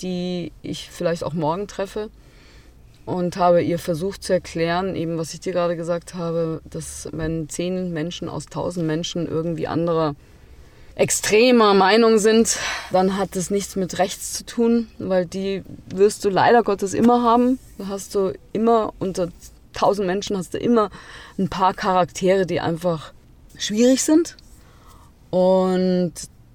die 0.00 0.52
ich 0.62 0.90
vielleicht 0.90 1.24
auch 1.24 1.32
morgen 1.32 1.66
treffe 1.66 2.10
und 3.06 3.36
habe 3.36 3.62
ihr 3.62 3.78
versucht 3.78 4.22
zu 4.22 4.32
erklären, 4.32 4.96
eben 4.96 5.16
was 5.16 5.32
ich 5.32 5.40
dir 5.40 5.52
gerade 5.52 5.76
gesagt 5.76 6.14
habe, 6.14 6.60
dass 6.64 7.08
wenn 7.12 7.48
zehn 7.48 7.92
Menschen 7.92 8.28
aus 8.28 8.46
tausend 8.46 8.86
Menschen 8.86 9.26
irgendwie 9.26 9.68
anderer 9.68 10.14
extremer 10.96 11.74
Meinung 11.74 12.18
sind, 12.18 12.58
dann 12.90 13.16
hat 13.18 13.36
das 13.36 13.50
nichts 13.50 13.76
mit 13.76 13.98
rechts 13.98 14.32
zu 14.32 14.46
tun, 14.46 14.88
weil 14.98 15.26
die 15.26 15.62
wirst 15.94 16.24
du 16.24 16.30
leider 16.30 16.62
Gottes 16.62 16.94
immer 16.94 17.22
haben. 17.22 17.58
Da 17.78 17.88
hast 17.88 18.14
du 18.14 18.32
immer 18.52 18.92
unter 18.98 19.28
tausend 19.74 20.06
Menschen 20.06 20.38
hast 20.38 20.54
du 20.54 20.58
immer 20.58 20.90
ein 21.38 21.48
paar 21.50 21.74
Charaktere, 21.74 22.46
die 22.46 22.60
einfach 22.60 23.12
schwierig 23.58 24.02
sind. 24.02 24.36
Und 25.30 26.14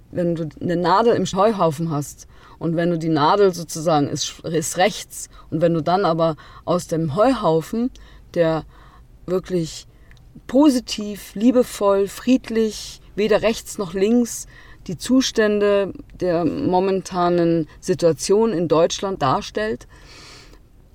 wenn 0.10 0.34
du 0.34 0.50
eine 0.60 0.76
Nadel 0.76 1.14
im 1.14 1.28
Scheuhaufen 1.28 1.92
hast 1.92 2.28
und 2.58 2.76
wenn 2.76 2.90
du 2.90 2.98
die 2.98 3.10
Nadel 3.10 3.54
sozusagen 3.54 4.08
ist, 4.08 4.40
ist 4.44 4.78
rechts 4.78 5.30
und 5.52 5.62
wenn 5.62 5.76
du 5.76 5.82
dann 5.82 6.04
aber 6.04 6.36
aus 6.66 6.88
dem 6.88 7.16
Heuhaufen, 7.16 7.92
der 8.34 8.64
wirklich 9.28 9.86
positiv, 10.48 11.36
liebevoll, 11.36 12.08
friedlich, 12.08 13.02
weder 13.16 13.42
rechts 13.42 13.78
noch 13.78 13.94
links 13.94 14.48
die 14.88 14.98
Zustände 14.98 15.94
der 16.20 16.44
momentanen 16.44 17.68
Situation 17.80 18.52
in 18.52 18.68
Deutschland 18.68 19.22
darstellt 19.22 19.88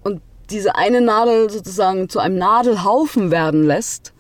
und 0.02 0.20
diese 0.50 0.74
eine 0.74 1.00
Nadel 1.00 1.50
sozusagen 1.50 2.08
zu 2.08 2.18
einem 2.18 2.36
Nadelhaufen 2.36 3.30
werden 3.30 3.64
lässt, 3.64 4.12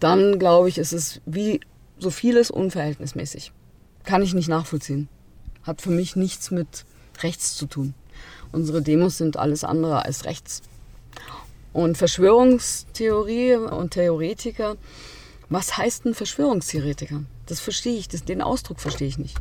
dann 0.00 0.38
glaube 0.38 0.68
ich, 0.68 0.78
ist 0.78 0.92
es 0.92 1.20
wie 1.26 1.60
so 1.98 2.10
vieles 2.10 2.50
unverhältnismäßig. 2.50 3.52
Kann 4.04 4.22
ich 4.22 4.34
nicht 4.34 4.48
nachvollziehen 4.48 5.08
hat 5.64 5.80
für 5.80 5.90
mich 5.90 6.14
nichts 6.14 6.50
mit 6.50 6.84
rechts 7.22 7.56
zu 7.56 7.66
tun. 7.66 7.94
Unsere 8.52 8.82
Demos 8.82 9.18
sind 9.18 9.36
alles 9.36 9.64
andere 9.64 10.04
als 10.04 10.24
rechts. 10.24 10.62
Und 11.74 11.98
Verschwörungstheorie 11.98 13.56
und 13.56 13.90
Theoretiker, 13.90 14.76
was 15.48 15.76
heißt 15.76 16.06
ein 16.06 16.14
Verschwörungstheoretiker? 16.14 17.24
Das 17.46 17.58
verstehe 17.58 17.98
ich, 17.98 18.06
das, 18.06 18.24
den 18.24 18.42
Ausdruck 18.42 18.78
verstehe 18.78 19.08
ich 19.08 19.18
nicht. 19.18 19.36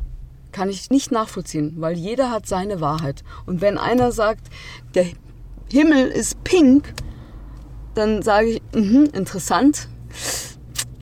Kann 0.52 0.68
ich 0.68 0.90
nicht 0.90 1.12
nachvollziehen, 1.12 1.76
weil 1.78 1.96
jeder 1.96 2.32
hat 2.32 2.48
seine 2.48 2.82
Wahrheit. 2.82 3.24
Und 3.46 3.62
wenn 3.62 3.78
einer 3.78 4.12
sagt, 4.12 4.48
der 4.96 5.06
Himmel 5.72 6.08
ist 6.08 6.44
pink, 6.44 6.96
dann 7.94 8.24
sage 8.24 8.48
ich, 8.48 8.62
mh, 8.74 9.10
interessant. 9.14 9.88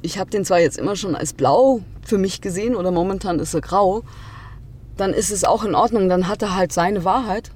Ich 0.01 0.19
habe 0.19 0.29
den 0.29 0.43
zwar 0.43 0.59
jetzt 0.59 0.77
immer 0.77 0.97
schon 0.97 1.15
als 1.15 1.31
blau 1.31 1.81
für 2.05 2.17
mich 2.17 2.41
gesehen 2.41 2.75
oder 2.75 2.91
momentan 2.91 3.39
ist 3.39 3.53
er 3.53 3.61
grau, 3.61 4.03
dann 4.97 5.13
ist 5.13 5.31
es 5.31 5.45
auch 5.45 5.63
in 5.63 5.75
Ordnung. 5.75 6.09
Dann 6.09 6.27
hat 6.27 6.41
er 6.41 6.55
halt 6.55 6.73
seine 6.73 7.05
Wahrheit 7.05 7.51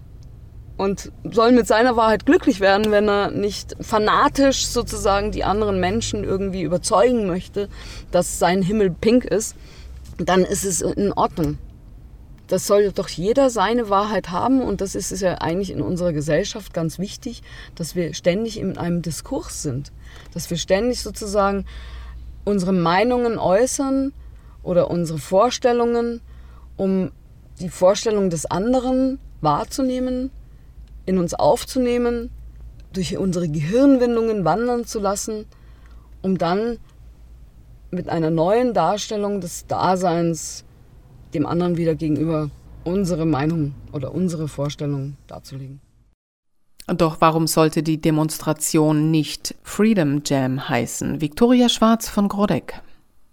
und 0.77 1.11
soll 1.23 1.51
mit 1.51 1.67
seiner 1.67 1.95
Wahrheit 1.95 2.25
glücklich 2.25 2.59
werden, 2.59 2.91
wenn 2.91 3.07
er 3.07 3.31
nicht 3.31 3.75
fanatisch 3.79 4.67
sozusagen 4.67 5.31
die 5.31 5.43
anderen 5.43 5.79
Menschen 5.79 6.23
irgendwie 6.23 6.63
überzeugen 6.63 7.27
möchte, 7.27 7.69
dass 8.11 8.39
sein 8.39 8.61
Himmel 8.61 8.91
pink 8.91 9.25
ist. 9.25 9.55
dann 10.17 10.45
ist 10.45 10.63
es 10.63 10.81
in 10.81 11.11
Ordnung. 11.11 11.57
Das 12.47 12.67
soll 12.67 12.91
doch 12.91 13.09
jeder 13.09 13.49
seine 13.49 13.89
Wahrheit 13.89 14.29
haben 14.29 14.61
und 14.61 14.79
das 14.79 14.95
ist 14.95 15.11
es 15.11 15.19
ja 15.19 15.39
eigentlich 15.39 15.71
in 15.71 15.81
unserer 15.81 16.13
Gesellschaft 16.13 16.73
ganz 16.73 16.99
wichtig, 16.99 17.41
dass 17.73 17.95
wir 17.95 18.13
ständig 18.13 18.59
in 18.59 18.77
einem 18.77 19.01
Diskurs 19.01 19.63
sind, 19.63 19.91
dass 20.33 20.49
wir 20.49 20.57
ständig 20.57 21.01
sozusagen 21.01 21.65
unsere 22.45 22.71
Meinungen 22.71 23.39
äußern 23.39 24.13
oder 24.61 24.89
unsere 24.89 25.17
Vorstellungen, 25.17 26.21
um 26.77 27.11
die 27.59 27.69
Vorstellung 27.69 28.29
des 28.29 28.45
anderen 28.45 29.19
wahrzunehmen, 29.41 30.29
in 31.05 31.17
uns 31.17 31.33
aufzunehmen, 31.33 32.29
durch 32.93 33.17
unsere 33.17 33.49
Gehirnwindungen 33.49 34.45
wandern 34.45 34.85
zu 34.85 34.99
lassen, 34.99 35.45
um 36.21 36.37
dann 36.37 36.77
mit 37.91 38.09
einer 38.09 38.29
neuen 38.29 38.73
Darstellung 38.73 39.41
des 39.41 39.67
Daseins 39.67 40.63
dem 41.33 41.45
anderen 41.45 41.77
wieder 41.77 41.95
gegenüber 41.95 42.49
unsere 42.83 43.25
Meinung 43.25 43.73
oder 43.91 44.13
unsere 44.13 44.47
Vorstellung 44.47 45.17
darzulegen. 45.27 45.81
Doch 46.87 47.17
warum 47.19 47.47
sollte 47.47 47.81
die 47.81 47.99
Demonstration 47.99 49.09
nicht 49.09 49.55
Freedom 49.63 50.21
Jam 50.23 50.69
heißen? 50.69 51.19
Viktoria 51.19 51.67
Schwarz 51.67 52.07
von 52.07 52.27
Grodeck. 52.27 52.79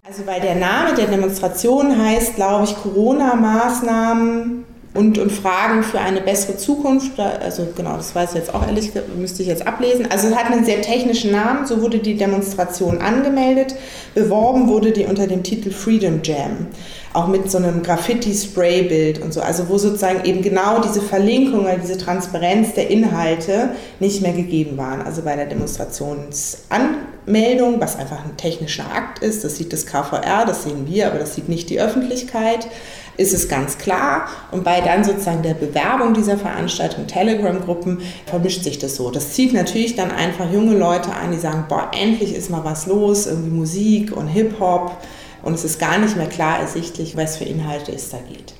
Also 0.04 0.26
weil 0.26 0.40
der 0.40 0.54
Name 0.56 0.94
der 0.94 1.06
Demonstration 1.06 1.96
heißt, 1.96 2.34
glaube 2.34 2.64
ich, 2.64 2.74
Corona-Maßnahmen 2.76 4.64
und, 4.94 5.16
und 5.16 5.32
Fragen 5.32 5.82
für 5.82 6.00
eine 6.00 6.20
bessere 6.20 6.58
Zukunft. 6.58 7.18
Also 7.18 7.66
genau, 7.74 7.96
das 7.96 8.14
weiß 8.14 8.28
ich 8.30 8.36
jetzt 8.36 8.54
auch 8.54 8.66
ehrlich, 8.66 8.92
müsste 9.16 9.42
ich 9.42 9.48
jetzt 9.48 9.66
ablesen. 9.66 10.06
Also 10.10 10.28
es 10.28 10.34
hat 10.34 10.52
einen 10.52 10.66
sehr 10.66 10.82
technischen 10.82 11.32
Namen, 11.32 11.66
so 11.66 11.80
wurde 11.80 11.98
die 11.98 12.16
Demonstration 12.16 12.98
angemeldet. 12.98 13.74
Beworben 14.14 14.68
wurde 14.68 14.92
die 14.92 15.06
unter 15.06 15.26
dem 15.26 15.42
Titel 15.42 15.70
Freedom 15.70 16.20
Jam. 16.22 16.66
Auch 17.14 17.28
mit 17.28 17.50
so 17.50 17.56
einem 17.58 17.82
Graffiti-Spray-Bild 17.82 19.22
und 19.22 19.32
so. 19.32 19.40
Also 19.40 19.70
wo 19.70 19.78
sozusagen 19.78 20.26
eben 20.26 20.42
genau 20.42 20.80
diese 20.80 21.00
Verlinkung, 21.00 21.66
diese 21.82 21.96
Transparenz 21.96 22.74
der 22.74 22.90
Inhalte 22.90 23.70
nicht 23.98 24.20
mehr 24.22 24.32
gegeben 24.32 24.76
waren. 24.76 25.00
Also 25.02 25.22
bei 25.22 25.36
der 25.36 25.46
Demonstrationsanmeldung, 25.46 27.80
was 27.80 27.98
einfach 27.98 28.22
ein 28.24 28.36
technischer 28.36 28.84
Akt 28.94 29.20
ist, 29.20 29.42
das 29.44 29.56
sieht 29.56 29.72
das 29.72 29.86
KVR, 29.86 30.44
das 30.46 30.64
sehen 30.64 30.86
wir, 30.86 31.06
aber 31.06 31.18
das 31.18 31.34
sieht 31.34 31.48
nicht 31.48 31.70
die 31.70 31.80
Öffentlichkeit 31.80 32.68
ist 33.16 33.34
es 33.34 33.48
ganz 33.48 33.78
klar. 33.78 34.26
Und 34.50 34.64
bei 34.64 34.80
dann 34.80 35.04
sozusagen 35.04 35.42
der 35.42 35.54
Bewerbung 35.54 36.14
dieser 36.14 36.38
Veranstaltung, 36.38 37.06
Telegram-Gruppen, 37.06 38.00
vermischt 38.26 38.64
sich 38.64 38.78
das 38.78 38.96
so. 38.96 39.10
Das 39.10 39.32
zieht 39.32 39.52
natürlich 39.52 39.96
dann 39.96 40.10
einfach 40.10 40.50
junge 40.50 40.76
Leute 40.76 41.12
an, 41.12 41.32
die 41.32 41.38
sagen, 41.38 41.66
boah, 41.68 41.90
endlich 41.98 42.34
ist 42.34 42.50
mal 42.50 42.64
was 42.64 42.86
los, 42.86 43.26
irgendwie 43.26 43.50
Musik 43.50 44.16
und 44.16 44.28
Hip-Hop. 44.28 44.96
Und 45.42 45.54
es 45.54 45.64
ist 45.64 45.78
gar 45.78 45.98
nicht 45.98 46.16
mehr 46.16 46.28
klar 46.28 46.60
ersichtlich, 46.60 47.16
was 47.16 47.36
für 47.36 47.44
Inhalte 47.44 47.92
es 47.92 48.10
da 48.10 48.18
geht. 48.18 48.54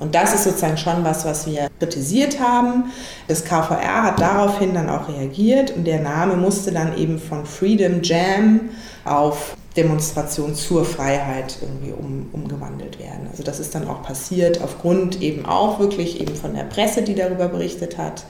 Und 0.00 0.14
das 0.14 0.34
ist 0.34 0.44
sozusagen 0.44 0.78
schon 0.78 1.04
was, 1.04 1.26
was 1.26 1.46
wir 1.46 1.68
kritisiert 1.78 2.40
haben. 2.40 2.90
Das 3.28 3.44
KVR 3.44 4.02
hat 4.02 4.18
daraufhin 4.18 4.72
dann 4.72 4.88
auch 4.88 5.08
reagiert 5.08 5.76
und 5.76 5.84
der 5.84 6.00
Name 6.00 6.36
musste 6.36 6.72
dann 6.72 6.96
eben 6.96 7.18
von 7.18 7.44
Freedom 7.44 8.00
Jam 8.02 8.70
auf 9.04 9.56
Demonstration 9.76 10.54
zur 10.54 10.84
Freiheit 10.84 11.58
irgendwie 11.60 11.92
um, 11.92 12.28
umgewandelt 12.32 12.98
werden. 12.98 13.28
Also 13.30 13.44
das 13.44 13.60
ist 13.60 13.74
dann 13.74 13.86
auch 13.86 14.02
passiert 14.02 14.62
aufgrund 14.62 15.22
eben 15.22 15.46
auch 15.46 15.78
wirklich 15.78 16.20
eben 16.20 16.34
von 16.34 16.54
der 16.54 16.64
Presse, 16.64 17.02
die 17.02 17.14
darüber 17.14 17.46
berichtet 17.46 17.96
hat, 17.96 18.24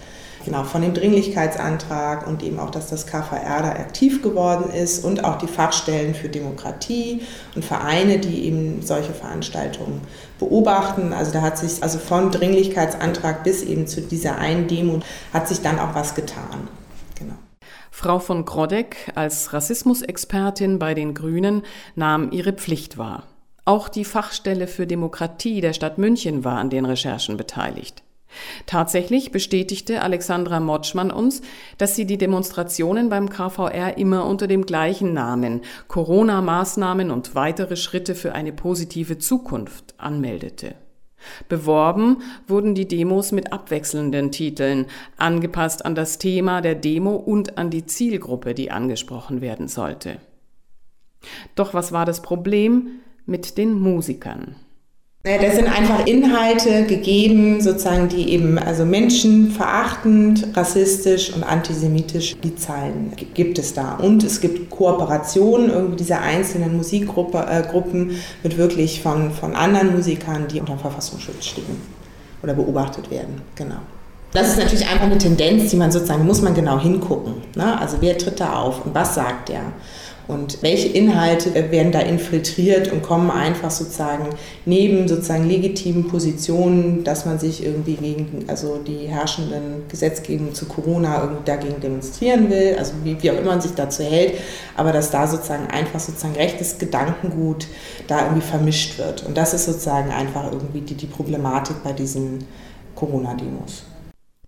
genau 0.45 0.65
von 0.65 0.83
dem 0.83 0.93
Dringlichkeitsantrag 0.93 2.27
und 2.27 2.43
eben 2.43 2.59
auch, 2.59 2.71
dass 2.71 2.89
das 2.89 3.07
KVR 3.07 3.63
da 3.63 3.71
aktiv 3.71 4.23
geworden 4.23 4.71
ist 4.71 5.03
und 5.03 5.25
auch 5.25 5.39
die 5.39 5.47
Fachstellen 5.47 6.15
für 6.15 6.29
Demokratie 6.29 7.23
und 7.55 7.65
Vereine, 7.65 8.19
die 8.19 8.45
eben 8.45 8.83
solche 8.83 9.15
Veranstaltungen 9.15 10.03
beobachten. 10.39 11.15
Also 11.15 11.33
da 11.33 11.41
hat 11.41 11.57
sich 11.57 11.83
also 11.83 11.99
von 11.99 12.31
Dringlichkeitsantrag 12.31 13.45
bis 13.45 13.63
eben 13.63 13.87
zu 13.87 14.03
dieser 14.03 14.37
einen 14.37 14.69
Demo 14.69 15.01
hat 15.33 15.49
sich 15.49 15.63
dann 15.63 15.79
auch 15.79 15.95
was 15.95 16.15
getan. 16.15 16.69
Frau 18.01 18.19
von 18.19 18.47
Grodek 18.47 19.13
als 19.15 19.53
Rassismusexpertin 19.53 20.79
bei 20.79 20.95
den 20.95 21.13
Grünen 21.13 21.65
nahm 21.97 22.33
ihre 22.33 22.55
Pflicht 22.55 22.97
wahr. 22.97 23.25
Auch 23.67 23.91
die 23.91 24.07
Fachstelle 24.07 24.69
für 24.69 24.87
Demokratie 24.87 25.61
der 25.61 25.75
Stadt 25.75 25.99
München 25.99 26.43
war 26.43 26.57
an 26.57 26.71
den 26.71 26.87
Recherchen 26.87 27.37
beteiligt. 27.37 28.03
Tatsächlich 28.65 29.33
bestätigte 29.33 30.01
Alexandra 30.01 30.61
Motschmann 30.61 31.11
uns, 31.11 31.43
dass 31.77 31.95
sie 31.95 32.07
die 32.07 32.17
Demonstrationen 32.17 33.11
beim 33.11 33.29
KVR 33.29 33.99
immer 33.99 34.25
unter 34.25 34.47
dem 34.47 34.65
gleichen 34.65 35.13
Namen 35.13 35.61
Corona-Maßnahmen 35.89 37.11
und 37.11 37.35
weitere 37.35 37.77
Schritte 37.77 38.15
für 38.15 38.33
eine 38.35 38.55
positive 38.55 39.19
Zukunft 39.19 39.93
anmeldete. 39.99 40.75
Beworben 41.49 42.23
wurden 42.47 42.75
die 42.75 42.89
Demos 42.89 43.33
mit 43.33 43.53
abwechselnden 43.53 44.31
Titeln, 44.33 44.87
angepasst 45.17 45.85
an 45.85 45.95
das 45.95 46.19
Thema 46.19 46.61
der 46.61 46.75
Demo 46.75 47.17
und 47.17 47.59
an 47.59 47.71
die 47.71 47.87
Zielgruppe, 47.87 48.55
die 48.55 48.71
angesprochen 48.71 49.41
werden 49.41 49.69
sollte. 49.69 50.19
Doch 51.55 51.75
was 51.75 51.93
war 51.93 52.07
das 52.07 52.23
Problem 52.23 53.01
mit 53.27 53.59
den 53.59 53.79
Musikern? 53.79 54.57
Das 55.23 55.55
sind 55.55 55.67
einfach 55.67 56.07
Inhalte 56.07 56.87
gegeben, 56.87 57.61
sozusagen, 57.61 58.09
die 58.09 58.31
eben 58.31 58.59
also 58.59 58.87
menschenverachtend, 58.87 60.57
rassistisch 60.57 61.35
und 61.35 61.43
antisemitisch, 61.43 62.37
die 62.43 62.57
Zahlen 62.57 63.13
gibt 63.35 63.59
es 63.59 63.75
da. 63.75 63.97
Und 63.97 64.25
es 64.25 64.41
gibt 64.41 64.71
Kooperationen 64.71 65.69
irgendwie 65.69 65.97
dieser 65.97 66.23
einzelnen 66.23 66.75
Musikgruppen 66.75 68.11
äh, 68.11 68.15
mit 68.43 68.57
wirklich 68.57 69.03
von, 69.03 69.31
von 69.31 69.55
anderen 69.55 69.95
Musikern, 69.95 70.49
die 70.51 70.59
unter 70.59 70.79
Verfassungsschutz 70.79 71.45
stehen 71.45 71.77
oder 72.43 72.55
beobachtet 72.55 73.11
werden. 73.11 73.43
Genau. 73.57 73.81
Das 74.33 74.49
ist 74.49 74.59
natürlich 74.59 74.89
einfach 74.89 75.05
eine 75.05 75.19
Tendenz, 75.19 75.71
die 75.71 75.77
man 75.77 75.93
sozusagen, 75.93 76.25
muss 76.25 76.41
man 76.41 76.55
genau 76.55 76.79
hingucken. 76.81 77.35
Ne? 77.57 77.79
Also 77.79 77.99
wer 78.01 78.17
tritt 78.17 78.41
da 78.41 78.55
auf 78.55 78.87
und 78.87 78.95
was 78.95 79.17
sagt 79.17 79.51
der? 79.51 79.65
Und 80.31 80.63
welche 80.63 80.87
Inhalte 80.87 81.53
werden 81.73 81.91
da 81.91 81.99
infiltriert 81.99 82.93
und 82.93 83.03
kommen 83.03 83.33
einfach 83.33 83.73
sozusagen 83.73 84.29
neben 84.65 85.09
sozusagen 85.09 85.49
legitimen 85.49 86.07
Positionen, 86.07 87.03
dass 87.03 87.27
man 87.27 87.41
sich 87.41 87.65
irgendwie 87.65 87.95
gegen 87.95 88.45
also 88.47 88.79
die 88.79 89.09
herrschenden 89.09 89.89
Gesetzgebungen 89.89 90.55
zu 90.55 90.67
Corona 90.67 91.23
irgendwie 91.23 91.45
dagegen 91.45 91.81
demonstrieren 91.81 92.49
will, 92.49 92.77
also 92.79 92.93
wie, 93.03 93.21
wie 93.21 93.31
auch 93.33 93.39
immer 93.39 93.51
man 93.51 93.61
sich 93.61 93.73
dazu 93.73 94.05
hält, 94.05 94.35
aber 94.77 94.93
dass 94.93 95.11
da 95.11 95.27
sozusagen 95.27 95.67
einfach 95.67 95.99
sozusagen 95.99 96.37
rechtes 96.37 96.79
Gedankengut 96.79 97.67
da 98.07 98.23
irgendwie 98.23 98.47
vermischt 98.47 98.99
wird. 98.99 99.27
Und 99.27 99.37
das 99.37 99.53
ist 99.53 99.65
sozusagen 99.65 100.13
einfach 100.13 100.53
irgendwie 100.53 100.83
die, 100.83 100.95
die 100.95 101.07
Problematik 101.07 101.83
bei 101.83 101.93
diesen 101.93 102.45
Corona-Demos. 102.95 103.83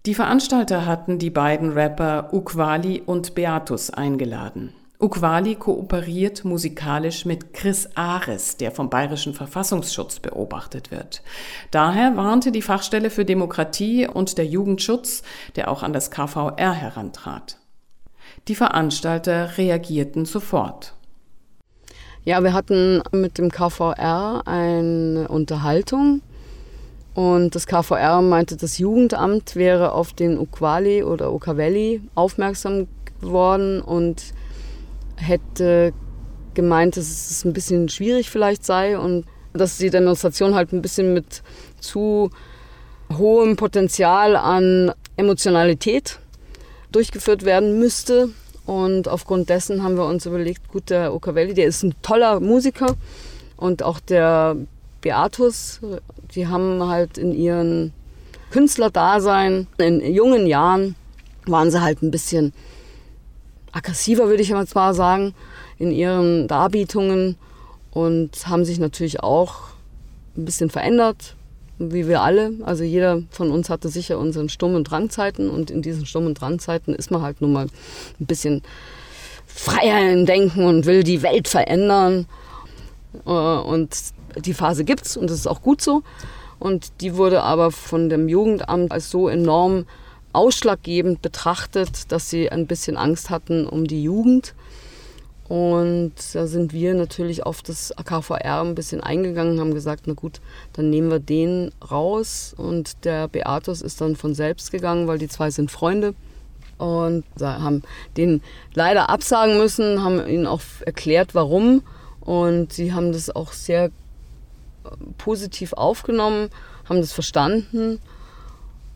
Die 0.06 0.14
Veranstalter 0.14 0.86
hatten 0.86 1.18
die 1.18 1.30
beiden 1.30 1.72
Rapper 1.72 2.28
Ukwali 2.32 3.02
und 3.04 3.34
Beatus 3.34 3.90
eingeladen. 3.90 4.72
Ukwali 5.02 5.56
kooperiert 5.56 6.44
musikalisch 6.44 7.24
mit 7.24 7.52
Chris 7.52 7.88
Ares, 7.96 8.56
der 8.56 8.70
vom 8.70 8.88
Bayerischen 8.88 9.34
Verfassungsschutz 9.34 10.20
beobachtet 10.20 10.92
wird. 10.92 11.22
Daher 11.72 12.16
warnte 12.16 12.52
die 12.52 12.62
Fachstelle 12.62 13.10
für 13.10 13.24
Demokratie 13.24 14.06
und 14.06 14.38
der 14.38 14.46
Jugendschutz, 14.46 15.24
der 15.56 15.72
auch 15.72 15.82
an 15.82 15.92
das 15.92 16.12
KVR 16.12 16.72
herantrat. 16.72 17.58
Die 18.46 18.54
Veranstalter 18.54 19.58
reagierten 19.58 20.24
sofort. 20.24 20.94
Ja, 22.24 22.44
wir 22.44 22.52
hatten 22.52 23.02
mit 23.10 23.38
dem 23.38 23.50
KVR 23.50 24.42
eine 24.46 25.26
Unterhaltung 25.26 26.22
und 27.14 27.56
das 27.56 27.66
KVR 27.66 28.22
meinte, 28.22 28.56
das 28.56 28.78
Jugendamt 28.78 29.56
wäre 29.56 29.90
auf 29.92 30.12
den 30.12 30.38
Ukwali 30.38 31.02
oder 31.02 31.32
Ukavelli 31.32 32.02
aufmerksam 32.14 32.86
geworden 33.20 33.82
und 33.82 34.32
hätte 35.22 35.92
gemeint, 36.54 36.96
dass 36.96 37.06
es 37.06 37.44
ein 37.44 37.52
bisschen 37.52 37.88
schwierig 37.88 38.30
vielleicht 38.30 38.64
sei 38.64 38.98
und 38.98 39.24
dass 39.52 39.78
die 39.78 39.90
Demonstration 39.90 40.54
halt 40.54 40.72
ein 40.72 40.82
bisschen 40.82 41.14
mit 41.14 41.42
zu 41.80 42.30
hohem 43.16 43.56
Potenzial 43.56 44.36
an 44.36 44.92
Emotionalität 45.16 46.18
durchgeführt 46.90 47.44
werden 47.44 47.78
müsste. 47.78 48.30
Und 48.64 49.08
aufgrund 49.08 49.48
dessen 49.48 49.82
haben 49.82 49.96
wir 49.96 50.06
uns 50.06 50.24
überlegt, 50.26 50.68
gut, 50.68 50.90
der 50.90 51.12
Ocavelli, 51.14 51.52
der 51.54 51.66
ist 51.66 51.82
ein 51.82 51.94
toller 52.02 52.40
Musiker 52.40 52.96
und 53.56 53.82
auch 53.82 53.98
der 53.98 54.56
Beatus, 55.00 55.80
die 56.34 56.46
haben 56.46 56.86
halt 56.88 57.18
in 57.18 57.32
ihren 57.34 57.92
Künstlerdasein, 58.50 59.66
in 59.78 60.00
jungen 60.14 60.46
Jahren, 60.46 60.94
waren 61.46 61.70
sie 61.70 61.82
halt 61.82 62.02
ein 62.02 62.12
bisschen 62.12 62.52
aggressiver, 63.72 64.28
würde 64.28 64.42
ich 64.42 64.50
jetzt 64.50 64.74
mal 64.74 64.94
sagen, 64.94 65.34
in 65.78 65.90
ihren 65.90 66.46
Darbietungen 66.46 67.36
und 67.90 68.46
haben 68.46 68.64
sich 68.64 68.78
natürlich 68.78 69.20
auch 69.20 69.72
ein 70.36 70.44
bisschen 70.44 70.70
verändert, 70.70 71.36
wie 71.78 72.06
wir 72.06 72.22
alle. 72.22 72.52
Also 72.62 72.84
jeder 72.84 73.22
von 73.30 73.50
uns 73.50 73.68
hatte 73.70 73.88
sicher 73.88 74.18
unseren 74.18 74.48
und 74.60 74.84
Drangzeiten 74.84 75.50
und 75.50 75.70
in 75.70 75.82
diesen 75.82 76.06
und 76.26 76.34
Drangzeiten 76.34 76.94
ist 76.94 77.10
man 77.10 77.22
halt 77.22 77.40
nun 77.40 77.52
mal 77.52 77.66
ein 78.20 78.26
bisschen 78.26 78.62
freier 79.46 80.10
im 80.12 80.26
Denken 80.26 80.64
und 80.64 80.86
will 80.86 81.02
die 81.02 81.22
Welt 81.22 81.48
verändern. 81.48 82.26
Äh, 83.26 83.30
und 83.30 83.96
die 84.44 84.54
Phase 84.54 84.84
gibt's 84.84 85.16
und 85.16 85.28
das 85.28 85.38
ist 85.38 85.46
auch 85.46 85.62
gut 85.62 85.82
so. 85.82 86.02
Und 86.58 87.00
die 87.00 87.16
wurde 87.16 87.42
aber 87.42 87.72
von 87.72 88.08
dem 88.08 88.28
Jugendamt 88.28 88.92
als 88.92 89.10
so 89.10 89.28
enorm 89.28 89.84
ausschlaggebend 90.32 91.22
betrachtet, 91.22 92.10
dass 92.10 92.30
sie 92.30 92.50
ein 92.50 92.66
bisschen 92.66 92.96
Angst 92.96 93.30
hatten 93.30 93.66
um 93.66 93.86
die 93.86 94.02
Jugend. 94.02 94.54
Und 95.48 96.14
da 96.32 96.46
sind 96.46 96.72
wir 96.72 96.94
natürlich 96.94 97.44
auf 97.44 97.62
das 97.62 97.92
AKVR 97.92 98.62
ein 98.62 98.74
bisschen 98.74 99.02
eingegangen, 99.02 99.60
haben 99.60 99.74
gesagt, 99.74 100.04
na 100.06 100.14
gut, 100.14 100.40
dann 100.72 100.88
nehmen 100.88 101.10
wir 101.10 101.18
den 101.18 101.72
raus. 101.90 102.54
Und 102.56 103.04
der 103.04 103.28
Beatus 103.28 103.82
ist 103.82 104.00
dann 104.00 104.16
von 104.16 104.34
selbst 104.34 104.70
gegangen, 104.70 105.06
weil 105.08 105.18
die 105.18 105.28
zwei 105.28 105.50
sind 105.50 105.70
Freunde. 105.70 106.14
Und 106.78 107.24
haben 107.40 107.82
den 108.16 108.40
leider 108.74 109.10
absagen 109.10 109.58
müssen, 109.58 110.02
haben 110.02 110.26
ihnen 110.26 110.46
auch 110.46 110.62
erklärt, 110.86 111.34
warum. 111.34 111.82
Und 112.20 112.72
sie 112.72 112.94
haben 112.94 113.12
das 113.12 113.28
auch 113.28 113.52
sehr 113.52 113.90
positiv 115.18 115.74
aufgenommen, 115.74 116.48
haben 116.88 117.00
das 117.00 117.12
verstanden 117.12 118.00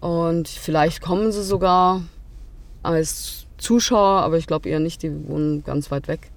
und 0.07 0.47
vielleicht 0.47 1.01
kommen 1.01 1.33
sie 1.33 1.43
sogar 1.43 2.01
als 2.85 3.47
Zuschauer, 3.59 4.21
aber 4.21 4.39
ich 4.39 4.47
glaube 4.47 4.69
eher 4.69 4.79
nicht, 4.79 5.03
die 5.03 5.11
wohnen 5.27 5.65
ganz 5.65 5.91
weit 5.91 6.07
weg. 6.07 6.31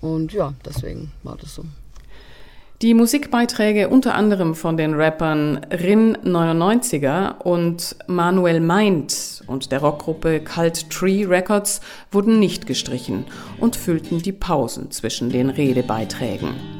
Und 0.00 0.32
ja, 0.32 0.54
deswegen 0.64 1.12
war 1.22 1.36
das 1.38 1.54
so. 1.54 1.64
Die 2.80 2.94
Musikbeiträge 2.94 3.90
unter 3.90 4.14
anderem 4.14 4.54
von 4.54 4.78
den 4.78 4.94
Rappern 4.94 5.58
Rin 5.70 6.16
99er 6.24 7.36
und 7.42 7.96
Manuel 8.06 8.60
Mind 8.60 9.44
und 9.46 9.72
der 9.72 9.80
Rockgruppe 9.80 10.40
Cult 10.40 10.88
Tree 10.88 11.26
Records 11.26 11.82
wurden 12.10 12.38
nicht 12.38 12.66
gestrichen 12.66 13.26
und 13.60 13.76
füllten 13.76 14.22
die 14.22 14.32
Pausen 14.32 14.90
zwischen 14.90 15.28
den 15.28 15.50
Redebeiträgen. 15.50 16.75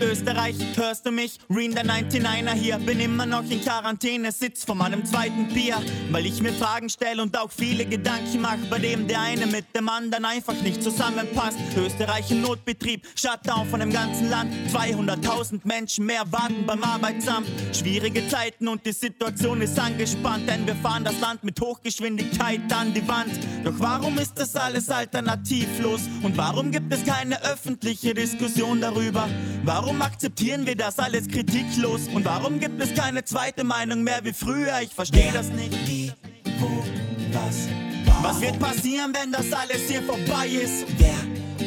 Österreich, 0.00 0.56
hörst 0.76 1.06
du 1.06 1.10
mich? 1.10 1.38
Reen 1.48 1.74
der 1.74 1.84
99er 1.84 2.52
hier, 2.52 2.78
bin 2.78 3.00
immer 3.00 3.24
noch 3.24 3.48
in 3.48 3.60
Quarantäne, 3.62 4.32
sitz 4.32 4.64
vor 4.64 4.74
meinem 4.74 5.04
zweiten 5.04 5.48
Bier, 5.48 5.76
weil 6.10 6.26
ich 6.26 6.42
mir 6.42 6.52
Fragen 6.52 6.88
stelle 6.88 7.22
und 7.22 7.36
auch 7.38 7.50
viele 7.50 7.86
Gedanken 7.86 8.40
mache, 8.40 8.58
bei 8.68 8.78
dem 8.78 9.06
der 9.06 9.20
eine 9.20 9.46
mit 9.46 9.74
dem 9.74 9.88
anderen 9.88 10.24
einfach 10.24 10.54
nicht 10.62 10.82
zusammenpasst. 10.82 11.58
Österreich 11.76 12.30
im 12.30 12.42
Notbetrieb, 12.42 13.06
Shutdown 13.14 13.68
von 13.68 13.80
dem 13.80 13.92
ganzen 13.92 14.28
Land, 14.28 14.52
200.000 14.72 15.60
Menschen 15.64 16.06
mehr 16.06 16.24
warten 16.30 16.66
beim 16.66 16.82
Arbeitsamt. 16.82 17.48
Schwierige 17.72 18.28
Zeiten 18.28 18.68
und 18.68 18.84
die 18.84 18.92
Situation 18.92 19.60
ist 19.60 19.78
angespannt, 19.78 20.48
denn 20.48 20.66
wir 20.66 20.76
fahren 20.76 21.04
das 21.04 21.18
Land 21.20 21.44
mit 21.44 21.60
Hochgeschwindigkeit 21.60 22.60
an 22.72 22.92
die 22.92 23.06
Wand. 23.08 23.32
Doch 23.64 23.74
warum 23.78 24.18
ist 24.18 24.34
das 24.38 24.56
alles 24.56 24.90
alternativlos 24.90 26.02
und 26.22 26.36
warum 26.36 26.70
gibt 26.70 26.92
es 26.92 27.04
keine 27.04 27.42
öffentliche 27.42 28.14
Diskussion 28.14 28.80
darüber? 28.80 29.28
Warum 29.64 29.85
Warum 29.86 30.02
akzeptieren 30.02 30.66
wir 30.66 30.74
das 30.74 30.98
alles 30.98 31.28
kritiklos? 31.28 32.08
Und 32.12 32.24
warum 32.24 32.58
gibt 32.58 32.82
es 32.82 32.92
keine 32.92 33.24
zweite 33.24 33.62
Meinung 33.62 34.02
mehr 34.02 34.18
wie 34.24 34.32
früher? 34.32 34.80
Ich 34.82 34.92
verstehe 34.92 35.30
das 35.32 35.48
nicht. 35.50 35.72
Wie, 35.86 36.12
wo, 36.58 36.82
was, 37.30 37.68
warum? 38.04 38.24
Was 38.24 38.40
wird 38.40 38.58
passieren, 38.58 39.14
wenn 39.14 39.30
das 39.30 39.52
alles 39.52 39.88
hier 39.88 40.02
vorbei 40.02 40.48
ist? 40.48 40.86
Wer, 40.98 41.14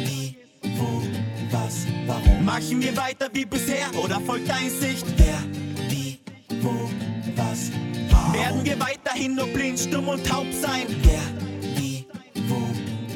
wie, 0.01 0.35
wo, 0.63 1.01
was, 1.49 1.87
warum? 2.07 2.43
Machen 2.43 2.81
wir 2.81 2.97
weiter 2.97 3.29
wie 3.31 3.45
bisher 3.45 3.87
oder 4.03 4.19
folgt 4.19 4.51
Einsicht? 4.51 5.05
Wer, 5.15 5.39
wie, 5.89 6.19
wo, 6.61 6.89
was, 7.37 7.71
warum? 8.09 8.33
Werden 8.33 8.65
wir 8.65 8.79
weiterhin 8.81 9.35
nur 9.35 9.47
blind, 9.47 9.79
stumm 9.79 10.09
und 10.09 10.27
taub 10.27 10.47
sein? 10.51 10.87
Wer, 11.03 11.21
wie, 11.77 12.05
wo, 12.49 12.67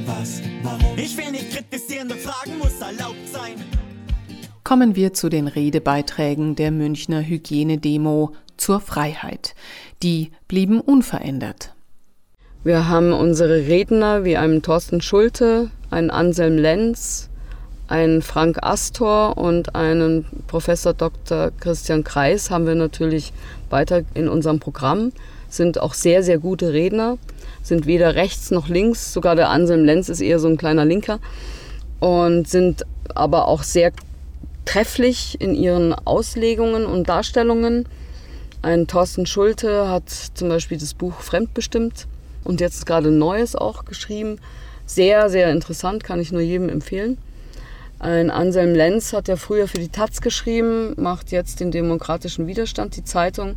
was, 0.06 0.42
warum? 0.62 0.98
Ich 0.98 1.18
will 1.18 1.32
nicht 1.32 1.52
kritisieren, 1.52 2.08
doch 2.08 2.16
Fragen 2.20 2.58
muss 2.58 2.80
erlaubt 2.80 3.28
sein 3.34 3.62
kommen 4.74 4.96
wir 4.96 5.14
zu 5.14 5.30
den 5.30 5.48
Redebeiträgen 5.48 6.56
der 6.56 6.72
Münchner 6.72 7.22
Hygienedemo 7.22 8.32
zur 8.58 8.80
Freiheit. 8.80 9.54
Die 10.02 10.32
blieben 10.48 10.82
unverändert. 10.82 11.76
Wir 12.64 12.90
haben 12.90 13.14
unsere 13.14 13.68
Redner 13.68 14.24
wie 14.24 14.36
einen 14.36 14.64
Thorsten 14.64 15.00
Schulte, 15.00 15.70
einen 15.92 16.10
Anselm 16.10 16.58
Lenz, 16.58 17.30
einen 17.88 18.24
Frank 18.24 18.64
Astor 18.64 19.38
und 19.38 19.76
einen 19.76 20.26
Professor 20.48 20.96
Dr. 20.96 21.52
Christian 21.60 22.04
Kreis 22.04 22.50
haben 22.50 22.66
wir 22.66 22.74
natürlich 22.74 23.32
weiter 23.70 24.02
in 24.16 24.28
unserem 24.28 24.60
Programm. 24.60 25.12
Sind 25.50 25.80
auch 25.80 25.94
sehr, 25.94 26.24
sehr 26.24 26.40
gute 26.40 26.74
Redner, 26.74 27.20
sind 27.62 27.86
weder 27.86 28.16
rechts 28.16 28.50
noch 28.50 28.70
links, 28.70 29.14
sogar 29.14 29.36
der 29.36 29.50
Anselm 29.50 29.86
Lenz 29.86 30.10
ist 30.10 30.22
eher 30.22 30.40
so 30.40 30.48
ein 30.48 30.58
kleiner 30.58 30.84
Linker 30.84 31.20
und 32.00 32.48
sind 32.48 32.88
aber 33.14 33.48
auch 33.48 33.62
sehr 33.62 33.92
trefflich 34.66 35.40
in 35.42 35.56
ihren 35.56 35.94
Auslegungen 35.94 36.86
und 36.86 37.10
Darstellungen. 37.10 37.88
Ein 38.62 38.88
Thorsten 38.88 39.26
Schulte 39.26 39.90
hat 39.90 40.10
zum 40.10 40.50
Beispiel 40.50 40.78
das 40.78 40.94
Buch 40.94 41.20
Fremdbestimmt 41.20 42.08
und 42.44 42.62
jetzt 42.62 42.86
gerade 42.86 43.12
Neues 43.12 43.56
auch 43.56 43.86
geschrieben. 43.86 44.40
Sehr, 44.86 45.30
sehr 45.30 45.52
interessant, 45.52 46.04
kann 46.04 46.20
ich 46.20 46.32
nur 46.32 46.42
jedem 46.42 46.70
empfehlen. 46.70 47.18
Ein 48.00 48.32
Anselm 48.32 48.74
Lenz 48.74 49.14
hat 49.14 49.30
ja 49.30 49.38
früher 49.38 49.68
für 49.68 49.80
die 49.80 49.90
Taz 49.90 50.20
geschrieben, 50.20 50.94
macht 50.98 51.32
jetzt 51.32 51.62
den 51.62 51.72
demokratischen 51.72 52.48
Widerstand, 52.48 52.98
die 52.98 53.06
Zeitung. 53.06 53.56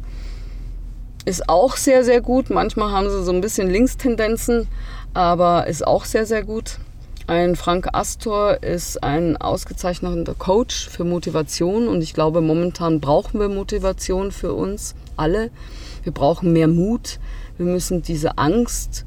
Ist 1.25 1.49
auch 1.49 1.77
sehr, 1.77 2.05
sehr 2.05 2.21
gut. 2.21 2.51
Manchmal 2.51 2.93
haben 2.93 3.11
sie 3.11 3.25
so 3.25 3.33
ein 3.33 3.41
bisschen 3.41 3.69
Linkstendenzen, 3.69 4.69
aber 5.15 5.67
ist 5.67 5.85
auch 5.85 6.05
sehr, 6.05 6.27
sehr 6.27 6.45
gut. 6.45 6.79
Ein 7.29 7.57
Frank 7.57 7.89
Astor 7.93 8.63
ist 8.63 9.03
ein 9.03 9.37
ausgezeichneter 9.37 10.35
Coach 10.35 10.89
für 10.89 11.03
Motivation 11.03 11.89
und 11.89 12.01
ich 12.01 12.15
glaube, 12.15 12.41
momentan 12.41 13.01
brauchen 13.01 13.41
wir 13.41 13.49
Motivation 13.49 14.31
für 14.31 14.53
uns 14.53 14.95
alle. 15.17 15.51
Wir 16.05 16.13
brauchen 16.13 16.53
mehr 16.53 16.69
Mut. 16.69 17.19
Wir 17.59 17.67
müssen 17.67 18.03
diese 18.03 18.39
Angst 18.39 19.05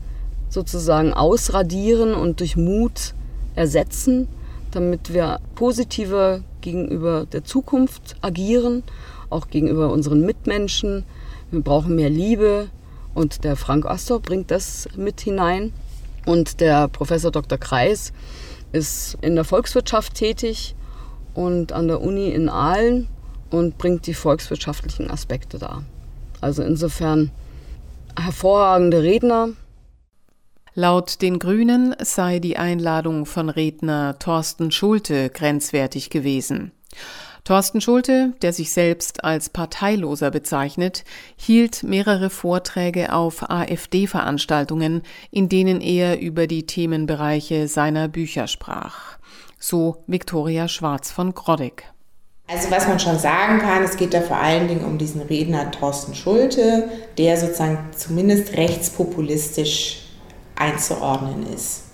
sozusagen 0.50 1.14
ausradieren 1.14 2.14
und 2.14 2.42
durch 2.42 2.58
Mut 2.58 3.14
ersetzen, 3.56 4.28
damit 4.72 5.14
wir 5.14 5.40
positiver 5.56 6.42
gegenüber 6.60 7.26
der 7.26 7.46
Zukunft 7.46 8.18
agieren, 8.20 8.84
auch 9.30 9.48
gegenüber 9.48 9.94
unseren 9.94 10.26
Mitmenschen. 10.26 11.06
Wir 11.52 11.62
brauchen 11.62 11.96
mehr 11.96 12.10
Liebe 12.10 12.68
und 13.14 13.46
der 13.46 13.56
Frank 13.56 13.86
Astor 13.86 14.20
bringt 14.20 14.52
das 14.52 14.90
mit 14.98 15.22
hinein. 15.22 15.72
Und 16.26 16.60
der 16.60 16.88
Professor 16.88 17.32
Dr. 17.32 17.58
Kreis 17.58 18.14
ist 18.72 19.18
in 19.22 19.36
der 19.36 19.46
Volkswirtschaft 19.46 20.14
tätig 20.14 20.76
und 21.34 21.72
an 21.72 21.88
der 21.88 22.02
Uni 22.02 22.30
in 22.30 22.50
Aalen 22.50 23.08
und 23.50 23.78
bringt 23.78 24.06
die 24.08 24.14
volkswirtschaftlichen 24.14 25.10
Aspekte 25.10 25.58
dar. 25.58 25.84
Also 26.42 26.64
insofern 26.64 27.32
hervorragende 28.18 29.02
Redner. 29.02 29.50
Laut 30.76 31.22
den 31.22 31.40
Grünen 31.40 31.96
sei 32.02 32.40
die 32.40 32.58
Einladung 32.58 33.26
von 33.26 33.50
Redner 33.50 34.18
Thorsten 34.20 34.72
Schulte 34.72 35.30
grenzwertig 35.30 36.10
gewesen. 36.10 36.72
Thorsten 37.50 37.82
Schulte, 37.82 38.34
der 38.44 38.54
sich 38.54 38.72
selbst 38.72 39.24
als 39.24 39.50
Parteiloser 39.50 40.30
bezeichnet, 40.30 41.04
hielt 41.36 41.82
mehrere 41.82 42.30
Vorträge 42.30 43.12
auf 43.12 43.50
AfD-Veranstaltungen, 43.50 45.02
in 45.32 45.50
denen 45.50 45.82
er 45.82 46.20
über 46.20 46.46
die 46.46 46.68
Themenbereiche 46.68 47.68
seiner 47.68 48.08
Bücher 48.08 48.46
sprach. 48.46 49.18
So 49.58 50.04
Viktoria 50.06 50.68
Schwarz 50.68 51.10
von 51.10 51.34
Grodek. 51.34 51.86
Also 52.48 52.70
was 52.70 52.88
man 52.88 53.00
schon 53.00 53.18
sagen 53.18 53.58
kann, 53.58 53.84
es 53.84 53.98
geht 53.98 54.14
da 54.14 54.22
vor 54.22 54.38
allen 54.38 54.68
Dingen 54.68 54.86
um 54.86 55.00
diesen 55.00 55.22
Redner 55.22 55.72
Thorsten 55.72 56.14
Schulte, 56.14 56.88
der 57.18 57.36
sozusagen 57.36 57.80
zumindest 57.98 58.54
rechtspopulistisch 58.58 60.04
einzuordnen 60.56 61.52
ist. 61.52 61.89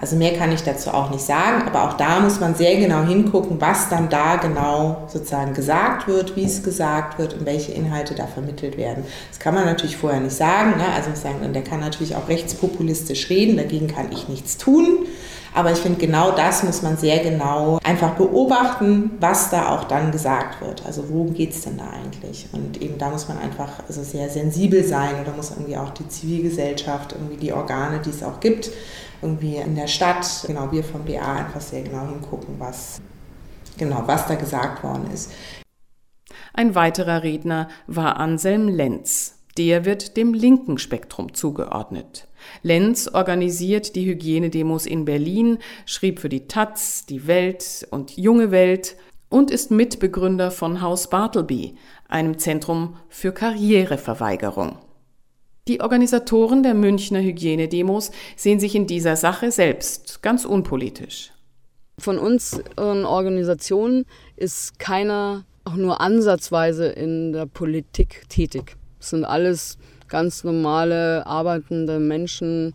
Also 0.00 0.14
mehr 0.14 0.36
kann 0.38 0.52
ich 0.52 0.62
dazu 0.62 0.90
auch 0.90 1.10
nicht 1.10 1.24
sagen, 1.24 1.66
aber 1.66 1.88
auch 1.88 1.94
da 1.94 2.20
muss 2.20 2.38
man 2.38 2.54
sehr 2.54 2.76
genau 2.76 3.02
hingucken, 3.02 3.60
was 3.60 3.88
dann 3.88 4.08
da 4.08 4.36
genau 4.36 5.08
sozusagen 5.08 5.54
gesagt 5.54 6.06
wird, 6.06 6.36
wie 6.36 6.44
es 6.44 6.62
gesagt 6.62 7.18
wird 7.18 7.34
und 7.34 7.44
welche 7.44 7.72
Inhalte 7.72 8.14
da 8.14 8.28
vermittelt 8.28 8.76
werden. 8.76 9.04
Das 9.28 9.40
kann 9.40 9.54
man 9.54 9.64
natürlich 9.64 9.96
vorher 9.96 10.20
nicht 10.20 10.36
sagen. 10.36 10.76
Ne? 10.76 10.84
Also 10.94 11.10
sagen, 11.20 11.52
der 11.52 11.62
kann 11.62 11.80
natürlich 11.80 12.14
auch 12.14 12.28
rechtspopulistisch 12.28 13.28
reden, 13.28 13.56
dagegen 13.56 13.88
kann 13.88 14.12
ich 14.12 14.28
nichts 14.28 14.56
tun. 14.56 15.06
Aber 15.54 15.72
ich 15.72 15.78
finde, 15.78 15.98
genau 15.98 16.30
das 16.30 16.62
muss 16.62 16.82
man 16.82 16.96
sehr 16.96 17.18
genau 17.18 17.80
einfach 17.82 18.10
beobachten, 18.10 19.12
was 19.18 19.50
da 19.50 19.70
auch 19.70 19.84
dann 19.84 20.12
gesagt 20.12 20.60
wird. 20.60 20.84
Also 20.86 21.04
worum 21.08 21.34
geht 21.34 21.52
es 21.52 21.62
denn 21.62 21.78
da 21.78 21.88
eigentlich? 21.90 22.46
Und 22.52 22.80
eben 22.80 22.98
da 22.98 23.10
muss 23.10 23.26
man 23.26 23.38
einfach 23.38 23.82
also 23.88 24.04
sehr 24.04 24.28
sensibel 24.28 24.84
sein 24.84 25.20
oder 25.20 25.32
muss 25.34 25.50
irgendwie 25.50 25.76
auch 25.76 25.90
die 25.90 26.06
Zivilgesellschaft, 26.06 27.12
irgendwie 27.12 27.38
die 27.38 27.52
Organe, 27.52 28.00
die 28.04 28.10
es 28.10 28.22
auch 28.22 28.38
gibt, 28.38 28.70
irgendwie 29.22 29.56
in 29.56 29.74
der 29.74 29.86
Stadt, 29.86 30.44
genau 30.46 30.70
wir 30.70 30.84
vom 30.84 31.04
BA 31.04 31.36
einfach 31.36 31.60
sehr 31.60 31.82
genau 31.82 32.06
hingucken, 32.06 32.54
was, 32.58 33.00
genau, 33.76 34.02
was 34.06 34.26
da 34.26 34.34
gesagt 34.34 34.82
worden 34.82 35.10
ist. 35.12 35.32
Ein 36.52 36.74
weiterer 36.74 37.22
Redner 37.22 37.68
war 37.86 38.18
Anselm 38.18 38.68
Lenz. 38.68 39.34
Der 39.56 39.84
wird 39.84 40.16
dem 40.16 40.34
linken 40.34 40.78
Spektrum 40.78 41.34
zugeordnet. 41.34 42.28
Lenz 42.62 43.08
organisiert 43.08 43.96
die 43.96 44.06
Hygienedemos 44.06 44.86
in 44.86 45.04
Berlin, 45.04 45.58
schrieb 45.84 46.20
für 46.20 46.28
die 46.28 46.46
Taz, 46.46 47.06
die 47.06 47.26
Welt 47.26 47.86
und 47.90 48.16
Junge 48.16 48.52
Welt 48.52 48.96
und 49.28 49.50
ist 49.50 49.70
Mitbegründer 49.70 50.50
von 50.50 50.80
Haus 50.80 51.10
Bartleby, 51.10 51.76
einem 52.08 52.38
Zentrum 52.38 52.96
für 53.08 53.32
Karriereverweigerung. 53.32 54.78
Die 55.68 55.82
Organisatoren 55.82 56.62
der 56.62 56.72
Münchner 56.72 57.20
Hygienedemos 57.20 58.10
sehen 58.36 58.58
sich 58.58 58.74
in 58.74 58.86
dieser 58.86 59.16
Sache 59.16 59.50
selbst 59.52 60.22
ganz 60.22 60.46
unpolitisch. 60.46 61.30
Von 61.98 62.18
uns 62.18 62.62
in 62.78 63.04
Organisationen 63.04 64.06
ist 64.34 64.78
keiner 64.78 65.44
auch 65.66 65.74
nur 65.74 66.00
ansatzweise 66.00 66.86
in 66.86 67.34
der 67.34 67.44
Politik 67.44 68.24
tätig. 68.30 68.78
Es 68.98 69.10
sind 69.10 69.26
alles 69.26 69.76
ganz 70.08 70.42
normale, 70.42 71.26
arbeitende 71.26 71.98
Menschen, 71.98 72.72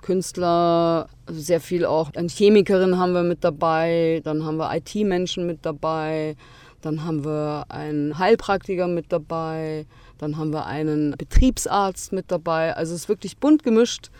Künstler, 0.00 1.08
sehr 1.28 1.60
viel 1.60 1.84
auch 1.84 2.12
an 2.16 2.28
Chemikerin 2.28 2.98
haben 2.98 3.12
wir 3.12 3.22
mit 3.22 3.44
dabei, 3.44 4.20
dann 4.24 4.44
haben 4.44 4.56
wir 4.56 4.74
IT-Menschen 4.74 5.46
mit 5.46 5.60
dabei, 5.62 6.34
dann 6.80 7.04
haben 7.04 7.24
wir 7.24 7.66
einen 7.68 8.18
Heilpraktiker 8.18 8.88
mit 8.88 9.12
dabei, 9.12 9.86
dann 10.22 10.36
haben 10.36 10.52
wir 10.52 10.66
einen 10.66 11.16
Betriebsarzt 11.18 12.12
mit 12.12 12.30
dabei. 12.30 12.76
Also 12.76 12.94
es 12.94 13.02
ist 13.02 13.08
wirklich 13.08 13.38
bunt 13.38 13.64
gemischt, 13.64 14.10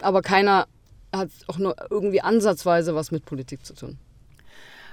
aber 0.00 0.22
keiner 0.22 0.68
hat 1.12 1.28
auch 1.48 1.58
nur 1.58 1.74
irgendwie 1.90 2.20
ansatzweise 2.20 2.94
was 2.94 3.10
mit 3.10 3.24
Politik 3.24 3.66
zu 3.66 3.74
tun. 3.74 3.98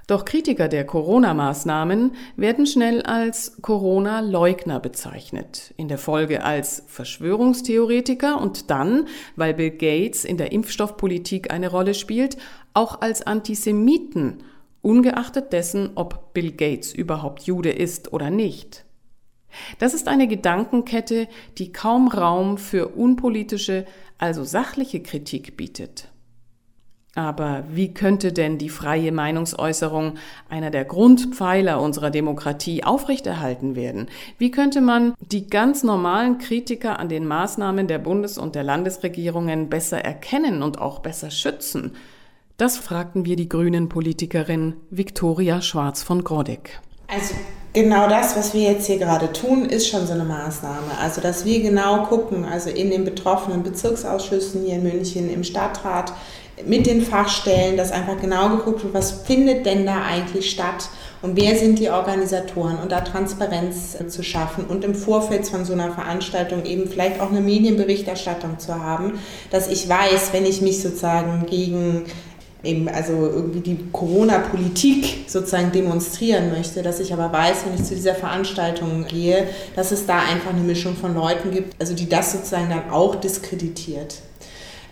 Doch 0.07 0.25
Kritiker 0.25 0.67
der 0.67 0.83
Corona-Maßnahmen 0.83 2.13
werden 2.35 2.65
schnell 2.65 3.03
als 3.03 3.61
Corona-Leugner 3.61 4.79
bezeichnet, 4.79 5.75
in 5.77 5.87
der 5.87 5.99
Folge 5.99 6.43
als 6.43 6.83
Verschwörungstheoretiker 6.87 8.41
und 8.41 8.71
dann, 8.71 9.07
weil 9.35 9.53
Bill 9.53 9.69
Gates 9.69 10.25
in 10.25 10.37
der 10.37 10.51
Impfstoffpolitik 10.51 11.53
eine 11.53 11.69
Rolle 11.69 11.93
spielt, 11.93 12.37
auch 12.73 13.01
als 13.01 13.21
Antisemiten, 13.21 14.43
ungeachtet 14.81 15.53
dessen, 15.53 15.91
ob 15.93 16.33
Bill 16.33 16.51
Gates 16.51 16.93
überhaupt 16.93 17.43
Jude 17.43 17.71
ist 17.71 18.11
oder 18.11 18.31
nicht. 18.31 18.85
Das 19.79 19.93
ist 19.93 20.07
eine 20.07 20.27
Gedankenkette, 20.27 21.27
die 21.57 21.71
kaum 21.71 22.07
Raum 22.07 22.57
für 22.57 22.89
unpolitische, 22.89 23.85
also 24.17 24.43
sachliche 24.43 25.01
Kritik 25.01 25.57
bietet. 25.57 26.11
Aber 27.13 27.65
wie 27.69 27.93
könnte 27.93 28.31
denn 28.31 28.57
die 28.57 28.69
freie 28.69 29.11
Meinungsäußerung, 29.11 30.13
einer 30.47 30.71
der 30.71 30.85
Grundpfeiler 30.85 31.81
unserer 31.81 32.09
Demokratie, 32.09 32.85
aufrechterhalten 32.85 33.75
werden? 33.75 34.07
Wie 34.37 34.49
könnte 34.49 34.79
man 34.79 35.13
die 35.19 35.47
ganz 35.47 35.83
normalen 35.83 36.37
Kritiker 36.37 36.99
an 36.99 37.09
den 37.09 37.27
Maßnahmen 37.27 37.87
der 37.87 37.99
Bundes- 37.99 38.37
und 38.37 38.55
der 38.55 38.63
Landesregierungen 38.63 39.69
besser 39.69 39.99
erkennen 39.99 40.63
und 40.63 40.79
auch 40.79 40.99
besser 40.99 41.31
schützen? 41.31 41.97
Das 42.55 42.77
fragten 42.77 43.25
wir 43.25 43.35
die 43.35 43.49
grünen 43.49 43.89
Politikerin 43.89 44.75
Viktoria 44.89 45.61
Schwarz 45.61 46.03
von 46.03 46.23
Grodek. 46.23 46.79
Also 47.13 47.35
genau 47.73 48.07
das, 48.07 48.37
was 48.37 48.53
wir 48.53 48.71
jetzt 48.71 48.87
hier 48.87 48.97
gerade 48.97 49.33
tun, 49.33 49.65
ist 49.65 49.89
schon 49.89 50.07
so 50.07 50.13
eine 50.13 50.23
Maßnahme. 50.23 50.97
Also 51.01 51.19
dass 51.19 51.43
wir 51.43 51.61
genau 51.61 52.05
gucken, 52.05 52.45
also 52.45 52.69
in 52.69 52.89
den 52.89 53.03
betroffenen 53.03 53.63
Bezirksausschüssen 53.63 54.63
hier 54.63 54.75
in 54.75 54.83
München, 54.83 55.29
im 55.29 55.43
Stadtrat, 55.43 56.13
mit 56.65 56.85
den 56.85 57.01
Fachstellen, 57.01 57.75
dass 57.75 57.91
einfach 57.91 58.19
genau 58.21 58.49
geguckt 58.49 58.83
wird, 58.83 58.93
was 58.93 59.11
findet 59.11 59.65
denn 59.65 59.85
da 59.85 60.03
eigentlich 60.03 60.51
statt 60.51 60.89
und 61.21 61.35
wer 61.35 61.55
sind 61.55 61.79
die 61.79 61.89
Organisatoren 61.89 62.77
und 62.77 62.91
da 62.91 63.01
Transparenz 63.01 63.97
zu 64.07 64.23
schaffen 64.23 64.65
und 64.65 64.83
im 64.83 64.95
Vorfeld 64.95 65.47
von 65.47 65.65
so 65.65 65.73
einer 65.73 65.91
Veranstaltung 65.91 66.63
eben 66.65 66.87
vielleicht 66.87 67.19
auch 67.19 67.29
eine 67.29 67.41
Medienberichterstattung 67.41 68.59
zu 68.59 68.75
haben, 68.75 69.19
dass 69.49 69.67
ich 69.67 69.89
weiß, 69.89 70.33
wenn 70.33 70.45
ich 70.45 70.61
mich 70.61 70.81
sozusagen 70.81 71.45
gegen 71.47 72.05
eben 72.63 72.87
also 72.87 73.13
irgendwie 73.13 73.61
die 73.61 73.77
Corona-Politik 73.91 75.25
sozusagen 75.27 75.71
demonstrieren 75.71 76.51
möchte, 76.51 76.83
dass 76.83 76.99
ich 76.99 77.13
aber 77.13 77.31
weiß, 77.31 77.65
wenn 77.65 77.75
ich 77.75 77.83
zu 77.83 77.95
dieser 77.95 78.15
Veranstaltung 78.15 79.05
gehe, 79.07 79.47
dass 79.75 79.91
es 79.91 80.05
da 80.05 80.19
einfach 80.19 80.51
eine 80.51 80.61
Mischung 80.61 80.95
von 80.95 81.15
Leuten 81.15 81.51
gibt, 81.51 81.73
also 81.79 81.95
die 81.95 82.07
das 82.07 82.33
sozusagen 82.33 82.69
dann 82.69 82.89
auch 82.91 83.15
diskreditiert. 83.15 84.17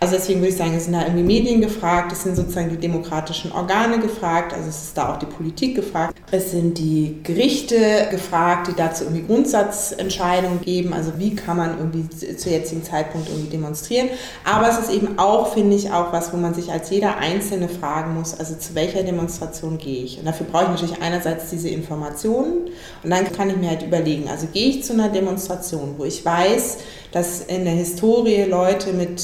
Also 0.02 0.14
deswegen 0.16 0.40
würde 0.40 0.48
ich 0.48 0.56
sagen, 0.56 0.74
es 0.74 0.84
sind 0.84 0.94
da 0.94 1.02
irgendwie 1.02 1.24
Medien 1.24 1.60
gefragt, 1.60 2.10
es 2.10 2.22
sind 2.22 2.34
sozusagen 2.34 2.70
die 2.70 2.78
demokratischen 2.78 3.52
Organe 3.52 3.98
gefragt, 3.98 4.54
also 4.54 4.66
es 4.66 4.84
ist 4.84 4.96
da 4.96 5.12
auch 5.12 5.18
die 5.18 5.26
Politik 5.26 5.74
gefragt. 5.74 6.16
Es 6.30 6.52
sind 6.52 6.78
die 6.78 7.20
Gerichte 7.22 8.08
gefragt, 8.10 8.68
die 8.68 8.74
dazu 8.74 9.04
irgendwie 9.04 9.26
Grundsatzentscheidungen 9.26 10.62
geben, 10.62 10.94
also 10.94 11.12
wie 11.18 11.34
kann 11.36 11.58
man 11.58 11.76
irgendwie 11.76 12.08
zu 12.08 12.48
jetzigen 12.48 12.82
Zeitpunkt 12.82 13.28
irgendwie 13.28 13.50
demonstrieren. 13.50 14.08
Aber 14.42 14.70
es 14.70 14.78
ist 14.78 14.90
eben 14.90 15.18
auch, 15.18 15.52
finde 15.52 15.76
ich, 15.76 15.92
auch 15.92 16.14
was, 16.14 16.32
wo 16.32 16.38
man 16.38 16.54
sich 16.54 16.72
als 16.72 16.88
jeder 16.88 17.18
Einzelne 17.18 17.68
fragen 17.68 18.14
muss, 18.14 18.38
also 18.38 18.54
zu 18.54 18.74
welcher 18.74 19.02
Demonstration 19.02 19.76
gehe 19.76 20.04
ich. 20.04 20.18
Und 20.18 20.24
dafür 20.24 20.46
brauche 20.46 20.64
ich 20.64 20.70
natürlich 20.70 21.02
einerseits 21.02 21.50
diese 21.50 21.68
Informationen 21.68 22.70
und 23.02 23.10
dann 23.10 23.30
kann 23.32 23.50
ich 23.50 23.56
mir 23.56 23.68
halt 23.68 23.82
überlegen, 23.82 24.30
also 24.30 24.46
gehe 24.50 24.70
ich 24.70 24.82
zu 24.82 24.94
einer 24.94 25.10
Demonstration, 25.10 25.96
wo 25.98 26.04
ich 26.04 26.24
weiß, 26.24 26.78
dass 27.12 27.40
in 27.40 27.64
der 27.64 27.74
Historie 27.74 28.44
Leute 28.44 28.92
mit 28.92 29.20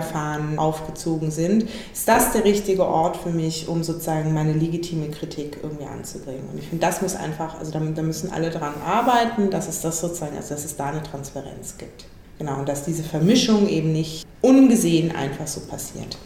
Reichsbürgerfahnen 0.00 0.58
aufgezogen 0.58 1.30
sind, 1.30 1.64
ist 1.92 2.08
das 2.08 2.32
der 2.32 2.44
richtige 2.44 2.86
Ort 2.86 3.16
für 3.16 3.30
mich, 3.30 3.68
um 3.68 3.82
sozusagen 3.82 4.34
meine 4.34 4.52
legitime 4.52 5.08
Kritik 5.10 5.58
irgendwie 5.62 5.84
anzubringen. 5.84 6.48
Und 6.52 6.58
ich 6.58 6.68
finde, 6.68 6.84
das 6.84 7.02
muss 7.02 7.14
einfach, 7.14 7.58
also 7.58 7.72
da, 7.72 7.80
da 7.80 8.02
müssen 8.02 8.32
alle 8.32 8.50
dran 8.50 8.74
arbeiten, 8.84 9.50
dass 9.50 9.68
es 9.68 9.80
das 9.80 10.00
sozusagen, 10.00 10.36
also 10.36 10.54
dass 10.54 10.64
es 10.64 10.76
da 10.76 10.86
eine 10.86 11.02
Transparenz 11.02 11.76
gibt. 11.78 12.06
Genau, 12.38 12.58
und 12.58 12.68
dass 12.68 12.84
diese 12.84 13.02
Vermischung 13.02 13.68
eben 13.68 13.92
nicht 13.92 14.26
ungesehen 14.40 15.14
einfach 15.14 15.46
so 15.46 15.60
passiert. 15.60 16.16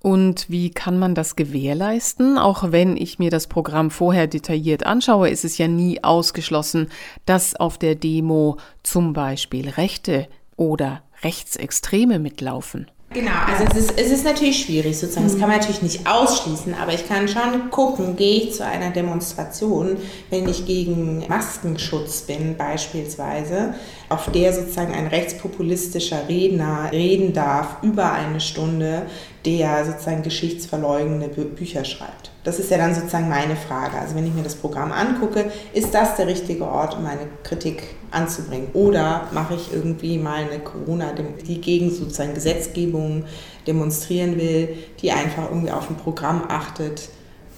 Und 0.00 0.48
wie 0.48 0.70
kann 0.70 0.98
man 0.98 1.14
das 1.14 1.34
gewährleisten? 1.34 2.38
Auch 2.38 2.70
wenn 2.70 2.96
ich 2.96 3.18
mir 3.18 3.30
das 3.30 3.48
Programm 3.48 3.90
vorher 3.90 4.28
detailliert 4.28 4.86
anschaue, 4.86 5.28
ist 5.28 5.44
es 5.44 5.58
ja 5.58 5.66
nie 5.66 6.02
ausgeschlossen, 6.04 6.88
dass 7.26 7.56
auf 7.56 7.78
der 7.78 7.96
Demo 7.96 8.58
zum 8.84 9.12
Beispiel 9.12 9.68
Rechte 9.68 10.28
oder 10.56 11.02
Rechtsextreme 11.22 12.18
mitlaufen. 12.18 12.90
Genau, 13.10 13.30
also 13.46 13.64
es 13.64 13.86
ist, 13.86 13.98
es 13.98 14.10
ist 14.10 14.24
natürlich 14.24 14.64
schwierig 14.64 14.98
sozusagen, 14.98 15.26
das 15.26 15.38
kann 15.38 15.48
man 15.48 15.58
natürlich 15.58 15.80
nicht 15.80 16.06
ausschließen, 16.06 16.74
aber 16.74 16.92
ich 16.92 17.08
kann 17.08 17.26
schon 17.26 17.70
gucken, 17.70 18.16
gehe 18.16 18.42
ich 18.42 18.52
zu 18.52 18.66
einer 18.66 18.90
Demonstration, 18.90 19.96
wenn 20.28 20.46
ich 20.46 20.66
gegen 20.66 21.26
Maskenschutz 21.26 22.22
bin 22.22 22.58
beispielsweise, 22.58 23.72
auf 24.10 24.30
der 24.30 24.52
sozusagen 24.52 24.92
ein 24.92 25.06
rechtspopulistischer 25.06 26.28
Redner 26.28 26.90
reden 26.92 27.32
darf 27.32 27.82
über 27.82 28.12
eine 28.12 28.40
Stunde, 28.40 29.06
der 29.44 29.84
sozusagen 29.84 30.22
geschichtsverleugnende 30.22 31.28
Bücher 31.28 31.84
schreibt. 31.84 32.30
Das 32.44 32.58
ist 32.58 32.70
ja 32.70 32.78
dann 32.78 32.94
sozusagen 32.94 33.28
meine 33.28 33.56
Frage. 33.56 33.98
Also 33.98 34.14
wenn 34.14 34.26
ich 34.26 34.34
mir 34.34 34.42
das 34.42 34.54
Programm 34.54 34.92
angucke, 34.92 35.50
ist 35.72 35.94
das 35.94 36.16
der 36.16 36.26
richtige 36.26 36.64
Ort, 36.64 36.96
um 36.96 37.02
meine 37.02 37.28
Kritik 37.42 37.82
anzubringen? 38.10 38.68
Oder 38.72 39.28
mache 39.32 39.54
ich 39.54 39.72
irgendwie 39.72 40.18
mal 40.18 40.44
eine 40.44 40.58
Corona, 40.60 41.12
die 41.46 41.60
gegen 41.60 41.90
sozusagen 41.90 42.34
Gesetzgebung 42.34 43.24
demonstrieren 43.66 44.36
will, 44.38 44.76
die 45.00 45.12
einfach 45.12 45.48
irgendwie 45.48 45.70
auf 45.70 45.88
ein 45.90 45.96
Programm 45.96 46.44
achtet, 46.48 47.08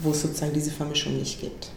wo 0.00 0.10
es 0.10 0.22
sozusagen 0.22 0.52
diese 0.52 0.70
Vermischung 0.70 1.16
nicht 1.16 1.40
gibt? 1.40 1.70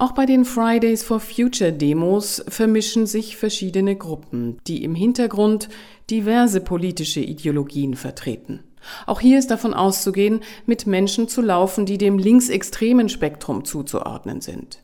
Auch 0.00 0.12
bei 0.12 0.24
den 0.24 0.46
Fridays 0.46 1.02
for 1.02 1.20
Future 1.20 1.74
Demos 1.74 2.42
vermischen 2.48 3.06
sich 3.06 3.36
verschiedene 3.36 3.96
Gruppen, 3.96 4.56
die 4.66 4.82
im 4.82 4.94
Hintergrund 4.94 5.68
diverse 6.08 6.62
politische 6.62 7.20
Ideologien 7.20 7.94
vertreten. 7.94 8.60
Auch 9.06 9.20
hier 9.20 9.38
ist 9.38 9.50
davon 9.50 9.74
auszugehen, 9.74 10.40
mit 10.66 10.86
Menschen 10.86 11.28
zu 11.28 11.42
laufen, 11.42 11.86
die 11.86 11.98
dem 11.98 12.18
linksextremen 12.18 13.08
Spektrum 13.08 13.64
zuzuordnen 13.64 14.40
sind. 14.40 14.82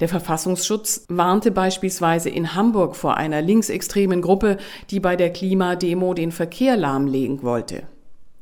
Der 0.00 0.08
Verfassungsschutz 0.08 1.04
warnte 1.08 1.50
beispielsweise 1.50 2.30
in 2.30 2.54
Hamburg 2.54 2.96
vor 2.96 3.16
einer 3.16 3.42
linksextremen 3.42 4.22
Gruppe, 4.22 4.58
die 4.90 5.00
bei 5.00 5.16
der 5.16 5.32
Klimademo 5.32 6.14
den 6.14 6.32
Verkehr 6.32 6.76
lahmlegen 6.76 7.42
wollte. 7.42 7.84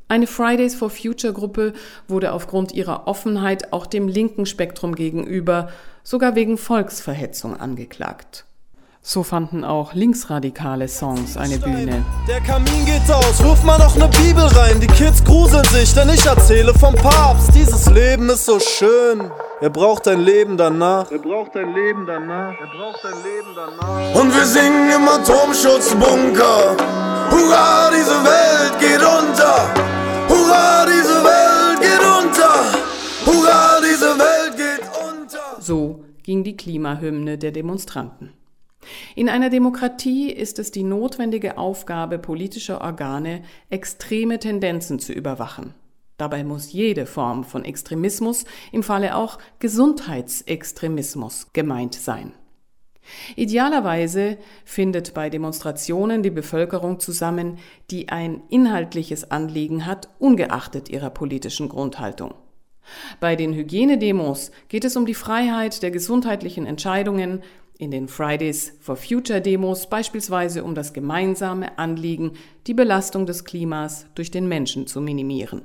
Eine 0.08 0.26
Fridays 0.26 0.74
for 0.74 0.90
Future 0.90 1.32
Gruppe 1.32 1.72
wurde 2.06 2.32
aufgrund 2.32 2.72
ihrer 2.72 3.06
Offenheit 3.06 3.72
auch 3.72 3.86
dem 3.86 4.08
linken 4.08 4.44
Spektrum 4.44 4.94
gegenüber 4.94 5.70
sogar 6.02 6.34
wegen 6.34 6.58
Volksverhetzung 6.58 7.56
angeklagt. 7.56 8.44
So 9.04 9.24
fanden 9.24 9.64
auch 9.64 9.94
linksradikale 9.94 10.86
Songs 10.86 11.36
eine 11.36 11.58
Bühne. 11.58 12.04
Der 12.28 12.40
Kamin 12.40 12.86
geht 12.86 13.10
aus, 13.12 13.42
ruf 13.44 13.64
mal 13.64 13.76
noch 13.78 13.96
ne 13.96 14.08
Bibel 14.08 14.44
rein. 14.44 14.78
Die 14.78 14.86
Kids 14.86 15.24
gruseln 15.24 15.64
sich, 15.64 15.92
denn 15.92 16.08
ich 16.08 16.24
erzähle 16.24 16.72
vom 16.72 16.94
Papst. 16.94 17.52
Dieses 17.52 17.90
Leben 17.90 18.30
ist 18.30 18.44
so 18.44 18.60
schön. 18.60 19.28
Er 19.60 19.70
braucht 19.70 20.06
ein 20.06 20.20
Leben 20.20 20.56
danach. 20.56 21.10
Er 21.10 21.18
braucht 21.18 21.56
ein 21.56 21.74
Leben 21.74 22.06
danach. 22.06 22.54
Er 22.60 22.68
braucht 22.68 23.04
ein 23.04 23.22
Leben 23.24 23.48
danach. 23.56 24.14
Und 24.14 24.32
wir 24.32 24.46
singen 24.46 24.92
im 24.94 25.08
Atomschutzbunker. 25.08 26.76
Hurra, 27.32 27.90
diese 27.90 28.22
Welt 28.22 28.78
geht 28.78 29.02
unter. 29.02 29.74
Hurra, 30.28 30.86
diese 30.86 31.24
Welt 31.24 31.80
geht 31.80 32.06
unter. 32.06 32.54
Hurra, 33.26 33.80
diese 33.80 34.16
Welt 34.16 34.56
geht 34.56 34.88
unter. 35.10 35.60
So 35.60 36.04
ging 36.22 36.44
die 36.44 36.56
Klimahymne 36.56 37.36
der 37.36 37.50
Demonstranten. 37.50 38.30
In 39.14 39.29
einer 39.29 39.51
Demokratie 39.51 40.31
ist 40.31 40.59
es 40.59 40.71
die 40.71 40.83
notwendige 40.83 41.59
Aufgabe 41.59 42.18
politischer 42.18 42.81
Organe, 42.81 43.42
extreme 43.71 44.38
Tendenzen 44.38 44.99
zu 44.99 45.12
überwachen. 45.12 45.75
Dabei 46.16 46.45
muss 46.45 46.73
jede 46.73 47.07
Form 47.07 47.45
von 47.45 47.64
Extremismus, 47.64 48.45
im 48.71 48.83
Falle 48.83 49.16
auch 49.16 49.38
Gesundheitsextremismus, 49.59 51.49
gemeint 51.53 51.95
sein. 51.95 52.33
Idealerweise 53.35 54.38
findet 54.64 55.14
bei 55.14 55.29
Demonstrationen 55.29 56.23
die 56.23 56.31
Bevölkerung 56.31 57.01
zusammen, 57.01 57.59
die 57.90 58.09
ein 58.11 58.42
inhaltliches 58.49 59.31
Anliegen 59.31 59.87
hat, 59.87 60.09
ungeachtet 60.18 60.88
ihrer 60.88 61.11
politischen 61.11 61.68
Grundhaltung. 61.68 62.35
Bei 63.21 63.37
den 63.37 63.55
Hygienedemos 63.55 64.51
geht 64.68 64.85
es 64.85 64.97
um 64.97 65.07
die 65.07 65.14
Freiheit 65.14 65.83
der 65.83 65.90
gesundheitlichen 65.90 66.66
Entscheidungen, 66.66 67.42
in 67.83 67.90
den 67.90 68.07
Fridays 68.07 68.75
for 68.79 68.95
Future 68.95 69.40
Demos 69.40 69.88
beispielsweise 69.88 70.62
um 70.62 70.77
das 70.77 70.92
gemeinsame 70.92 71.79
Anliegen, 71.79 72.35
die 72.68 72.75
Belastung 72.75 73.27
des 73.27 73.45
Klimas 73.45 74.07
durch 74.14 74.31
den 74.31 74.47
Menschen 74.47 74.87
zu 74.87 75.01
minimieren. 75.01 75.62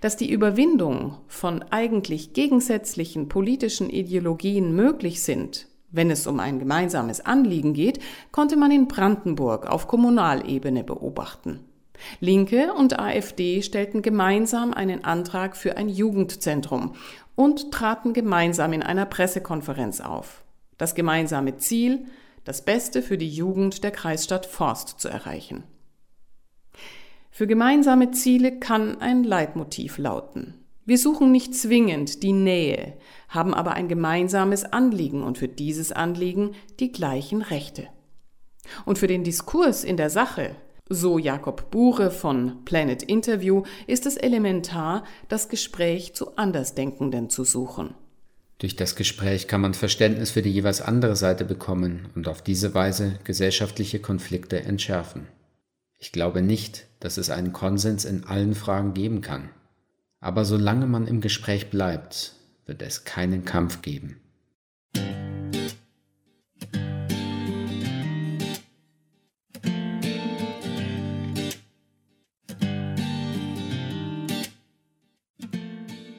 Dass 0.00 0.16
die 0.16 0.28
Überwindung 0.28 1.18
von 1.28 1.62
eigentlich 1.70 2.32
gegensätzlichen 2.32 3.28
politischen 3.28 3.90
Ideologien 3.90 4.74
möglich 4.74 5.22
sind, 5.22 5.68
wenn 5.92 6.10
es 6.10 6.26
um 6.26 6.40
ein 6.40 6.58
gemeinsames 6.58 7.20
Anliegen 7.20 7.74
geht, 7.74 8.00
konnte 8.32 8.56
man 8.56 8.72
in 8.72 8.88
Brandenburg 8.88 9.68
auf 9.68 9.86
Kommunalebene 9.86 10.82
beobachten. 10.82 11.60
Linke 12.18 12.72
und 12.74 12.98
AfD 12.98 13.62
stellten 13.62 14.02
gemeinsam 14.02 14.74
einen 14.74 15.04
Antrag 15.04 15.56
für 15.56 15.76
ein 15.76 15.88
Jugendzentrum 15.88 16.96
und 17.36 17.70
traten 17.70 18.14
gemeinsam 18.14 18.72
in 18.72 18.82
einer 18.82 19.06
Pressekonferenz 19.06 20.00
auf. 20.00 20.42
Das 20.78 20.94
gemeinsame 20.94 21.58
Ziel, 21.58 22.06
das 22.44 22.64
Beste 22.64 23.02
für 23.02 23.18
die 23.18 23.28
Jugend 23.28 23.84
der 23.84 23.90
Kreisstadt 23.90 24.46
Forst 24.46 25.00
zu 25.00 25.08
erreichen. 25.08 25.64
Für 27.30 27.46
gemeinsame 27.46 28.10
Ziele 28.10 28.58
kann 28.58 29.00
ein 29.00 29.22
Leitmotiv 29.22 29.98
lauten. 29.98 30.54
Wir 30.86 30.96
suchen 30.96 31.30
nicht 31.30 31.54
zwingend 31.54 32.22
die 32.22 32.32
Nähe, 32.32 32.96
haben 33.28 33.52
aber 33.52 33.74
ein 33.74 33.88
gemeinsames 33.88 34.64
Anliegen 34.64 35.22
und 35.22 35.36
für 35.36 35.46
dieses 35.46 35.92
Anliegen 35.92 36.54
die 36.80 36.90
gleichen 36.90 37.42
Rechte. 37.42 37.88
Und 38.86 38.98
für 38.98 39.06
den 39.06 39.22
Diskurs 39.22 39.84
in 39.84 39.98
der 39.98 40.08
Sache, 40.08 40.56
so 40.88 41.18
Jakob 41.18 41.70
Buche 41.70 42.10
von 42.10 42.64
Planet 42.64 43.02
Interview, 43.02 43.64
ist 43.86 44.06
es 44.06 44.16
elementar, 44.16 45.04
das 45.28 45.50
Gespräch 45.50 46.14
zu 46.14 46.36
Andersdenkenden 46.36 47.28
zu 47.28 47.44
suchen. 47.44 47.94
Durch 48.58 48.74
das 48.74 48.96
Gespräch 48.96 49.46
kann 49.46 49.60
man 49.60 49.74
Verständnis 49.74 50.32
für 50.32 50.42
die 50.42 50.50
jeweils 50.50 50.80
andere 50.80 51.14
Seite 51.14 51.44
bekommen 51.44 52.08
und 52.16 52.26
auf 52.26 52.42
diese 52.42 52.74
Weise 52.74 53.18
gesellschaftliche 53.22 54.00
Konflikte 54.00 54.60
entschärfen. 54.60 55.28
Ich 55.96 56.10
glaube 56.10 56.42
nicht, 56.42 56.86
dass 56.98 57.18
es 57.18 57.30
einen 57.30 57.52
Konsens 57.52 58.04
in 58.04 58.24
allen 58.24 58.54
Fragen 58.54 58.94
geben 58.94 59.20
kann. 59.20 59.50
Aber 60.20 60.44
solange 60.44 60.86
man 60.86 61.06
im 61.06 61.20
Gespräch 61.20 61.70
bleibt, 61.70 62.34
wird 62.66 62.82
es 62.82 63.04
keinen 63.04 63.44
Kampf 63.44 63.82
geben. 63.82 64.20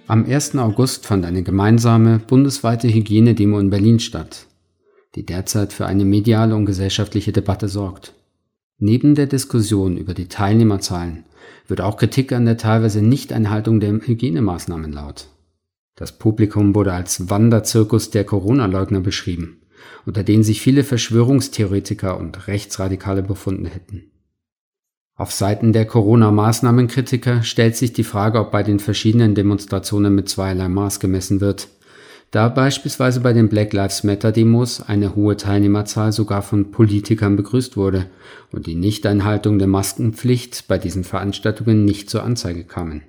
Am 0.10 0.26
1. 0.26 0.56
August 0.56 1.06
fand 1.06 1.24
eine 1.24 1.44
gemeinsame 1.44 2.18
bundesweite 2.18 2.88
Hygienedemo 2.88 3.60
in 3.60 3.70
Berlin 3.70 4.00
statt, 4.00 4.48
die 5.14 5.24
derzeit 5.24 5.72
für 5.72 5.86
eine 5.86 6.04
mediale 6.04 6.56
und 6.56 6.66
gesellschaftliche 6.66 7.32
Debatte 7.32 7.68
sorgt. 7.68 8.16
Neben 8.80 9.14
der 9.14 9.28
Diskussion 9.28 9.98
über 9.98 10.16
die 10.16 10.28
Teilnehmerzahlen 10.28 11.26
wird 11.68 11.82
auch 11.82 11.96
Kritik 11.96 12.32
an 12.32 12.46
der 12.46 12.58
teilweise 12.58 13.04
Nichteinhaltung 13.04 13.80
der 13.80 13.92
Hygienemaßnahmen 14.00 14.92
laut. 14.92 15.28
Das 15.96 16.18
Publikum 16.18 16.74
wurde 16.74 16.94
als 16.94 17.30
Wanderzirkus 17.30 18.10
der 18.10 18.24
Corona-Leugner 18.24 19.02
beschrieben, 19.02 19.62
unter 20.08 20.24
denen 20.24 20.42
sich 20.42 20.60
viele 20.60 20.84
Verschwörungstheoretiker 20.84 22.20
und 22.20 22.48
Rechtsradikale 22.48 23.22
befunden 23.22 23.68
hätten. 23.68 24.10
Auf 25.20 25.32
Seiten 25.32 25.72
der 25.72 25.86
Corona-Maßnahmenkritiker 25.86 27.44
stellt 27.44 27.76
sich 27.76 27.94
die 27.94 28.04
Frage, 28.04 28.40
ob 28.40 28.50
bei 28.50 28.64
den 28.64 28.80
verschiedenen 28.80 29.36
Demonstrationen 29.36 30.16
mit 30.16 30.30
zweierlei 30.30 30.68
Maß 30.68 31.00
gemessen 31.00 31.42
wird 31.42 31.68
da 32.32 32.48
beispielsweise 32.48 33.20
bei 33.22 33.34
den 33.34 33.50
Black 33.50 33.74
Lives 33.74 34.04
Matter 34.04 34.32
Demos 34.32 34.82
eine 34.82 35.16
hohe 35.16 35.36
Teilnehmerzahl 35.36 36.12
sogar 36.12 36.44
von 36.44 36.70
Politikern 36.70 37.36
begrüßt 37.36 37.76
wurde 37.76 38.06
und 38.52 38.68
die 38.68 38.76
Nichteinhaltung 38.76 39.58
der 39.58 39.68
Maskenpflicht 39.68 40.68
bei 40.68 40.78
diesen 40.78 41.04
Veranstaltungen 41.04 41.86
nicht 41.86 42.08
zur 42.10 42.24
Anzeige 42.24 42.66
kamen. 42.66 43.02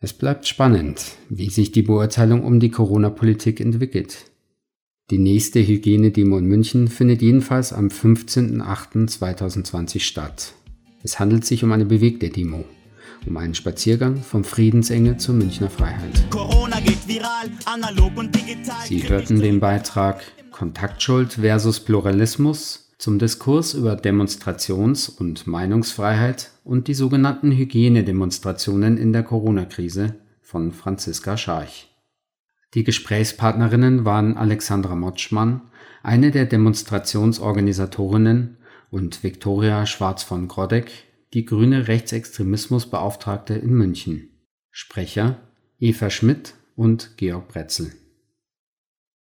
Es 0.00 0.12
bleibt 0.12 0.48
spannend, 0.48 1.12
wie 1.28 1.48
sich 1.48 1.70
die 1.70 1.82
Beurteilung 1.82 2.42
um 2.42 2.58
die 2.58 2.70
Corona-Politik 2.70 3.60
entwickelt. 3.60 4.32
Die 5.10 5.18
nächste 5.18 5.64
Hygienedemo 5.64 6.38
in 6.38 6.46
München 6.46 6.88
findet 6.88 7.22
jedenfalls 7.22 7.72
am 7.72 7.86
15.08.2020 7.86 10.00
statt. 10.00 10.54
Es 11.02 11.18
handelt 11.18 11.44
sich 11.44 11.64
um 11.64 11.72
eine 11.72 11.84
bewegte 11.84 12.30
Demo 12.30 12.64
um 13.26 13.36
einen 13.36 13.54
Spaziergang 13.54 14.16
vom 14.16 14.42
Friedensengel 14.44 15.16
zur 15.16 15.34
Münchner 15.34 15.70
Freiheit. 15.70 16.24
Viral, 17.06 17.50
Sie 18.86 19.08
hörten 19.08 19.40
den 19.40 19.60
Beitrag 19.60 20.22
Kontaktschuld 20.50 21.34
versus 21.34 21.78
Pluralismus 21.80 22.92
zum 22.98 23.18
Diskurs 23.18 23.74
über 23.74 23.96
Demonstrations- 23.96 25.08
und 25.08 25.46
Meinungsfreiheit 25.46 26.50
und 26.64 26.88
die 26.88 26.94
sogenannten 26.94 27.52
Hygienedemonstrationen 27.52 28.96
in 28.96 29.12
der 29.12 29.24
Corona-Krise 29.24 30.14
von 30.40 30.72
Franziska 30.72 31.36
Scharch. 31.36 31.88
Die 32.74 32.84
Gesprächspartnerinnen 32.84 34.04
waren 34.04 34.36
Alexandra 34.36 34.94
Motschmann, 34.94 35.62
eine 36.02 36.30
der 36.30 36.46
Demonstrationsorganisatorinnen, 36.46 38.56
und 38.92 39.24
Viktoria 39.24 39.86
Schwarz 39.86 40.22
von 40.22 40.46
Grodek, 40.46 40.92
die 41.32 41.46
grüne 41.46 41.88
Rechtsextremismusbeauftragte 41.88 43.54
in 43.54 43.72
München. 43.72 44.28
Sprecher 44.70 45.40
Eva 45.80 46.10
Schmidt 46.10 46.54
und 46.76 47.16
Georg 47.16 47.48
Bretzel 47.48 47.92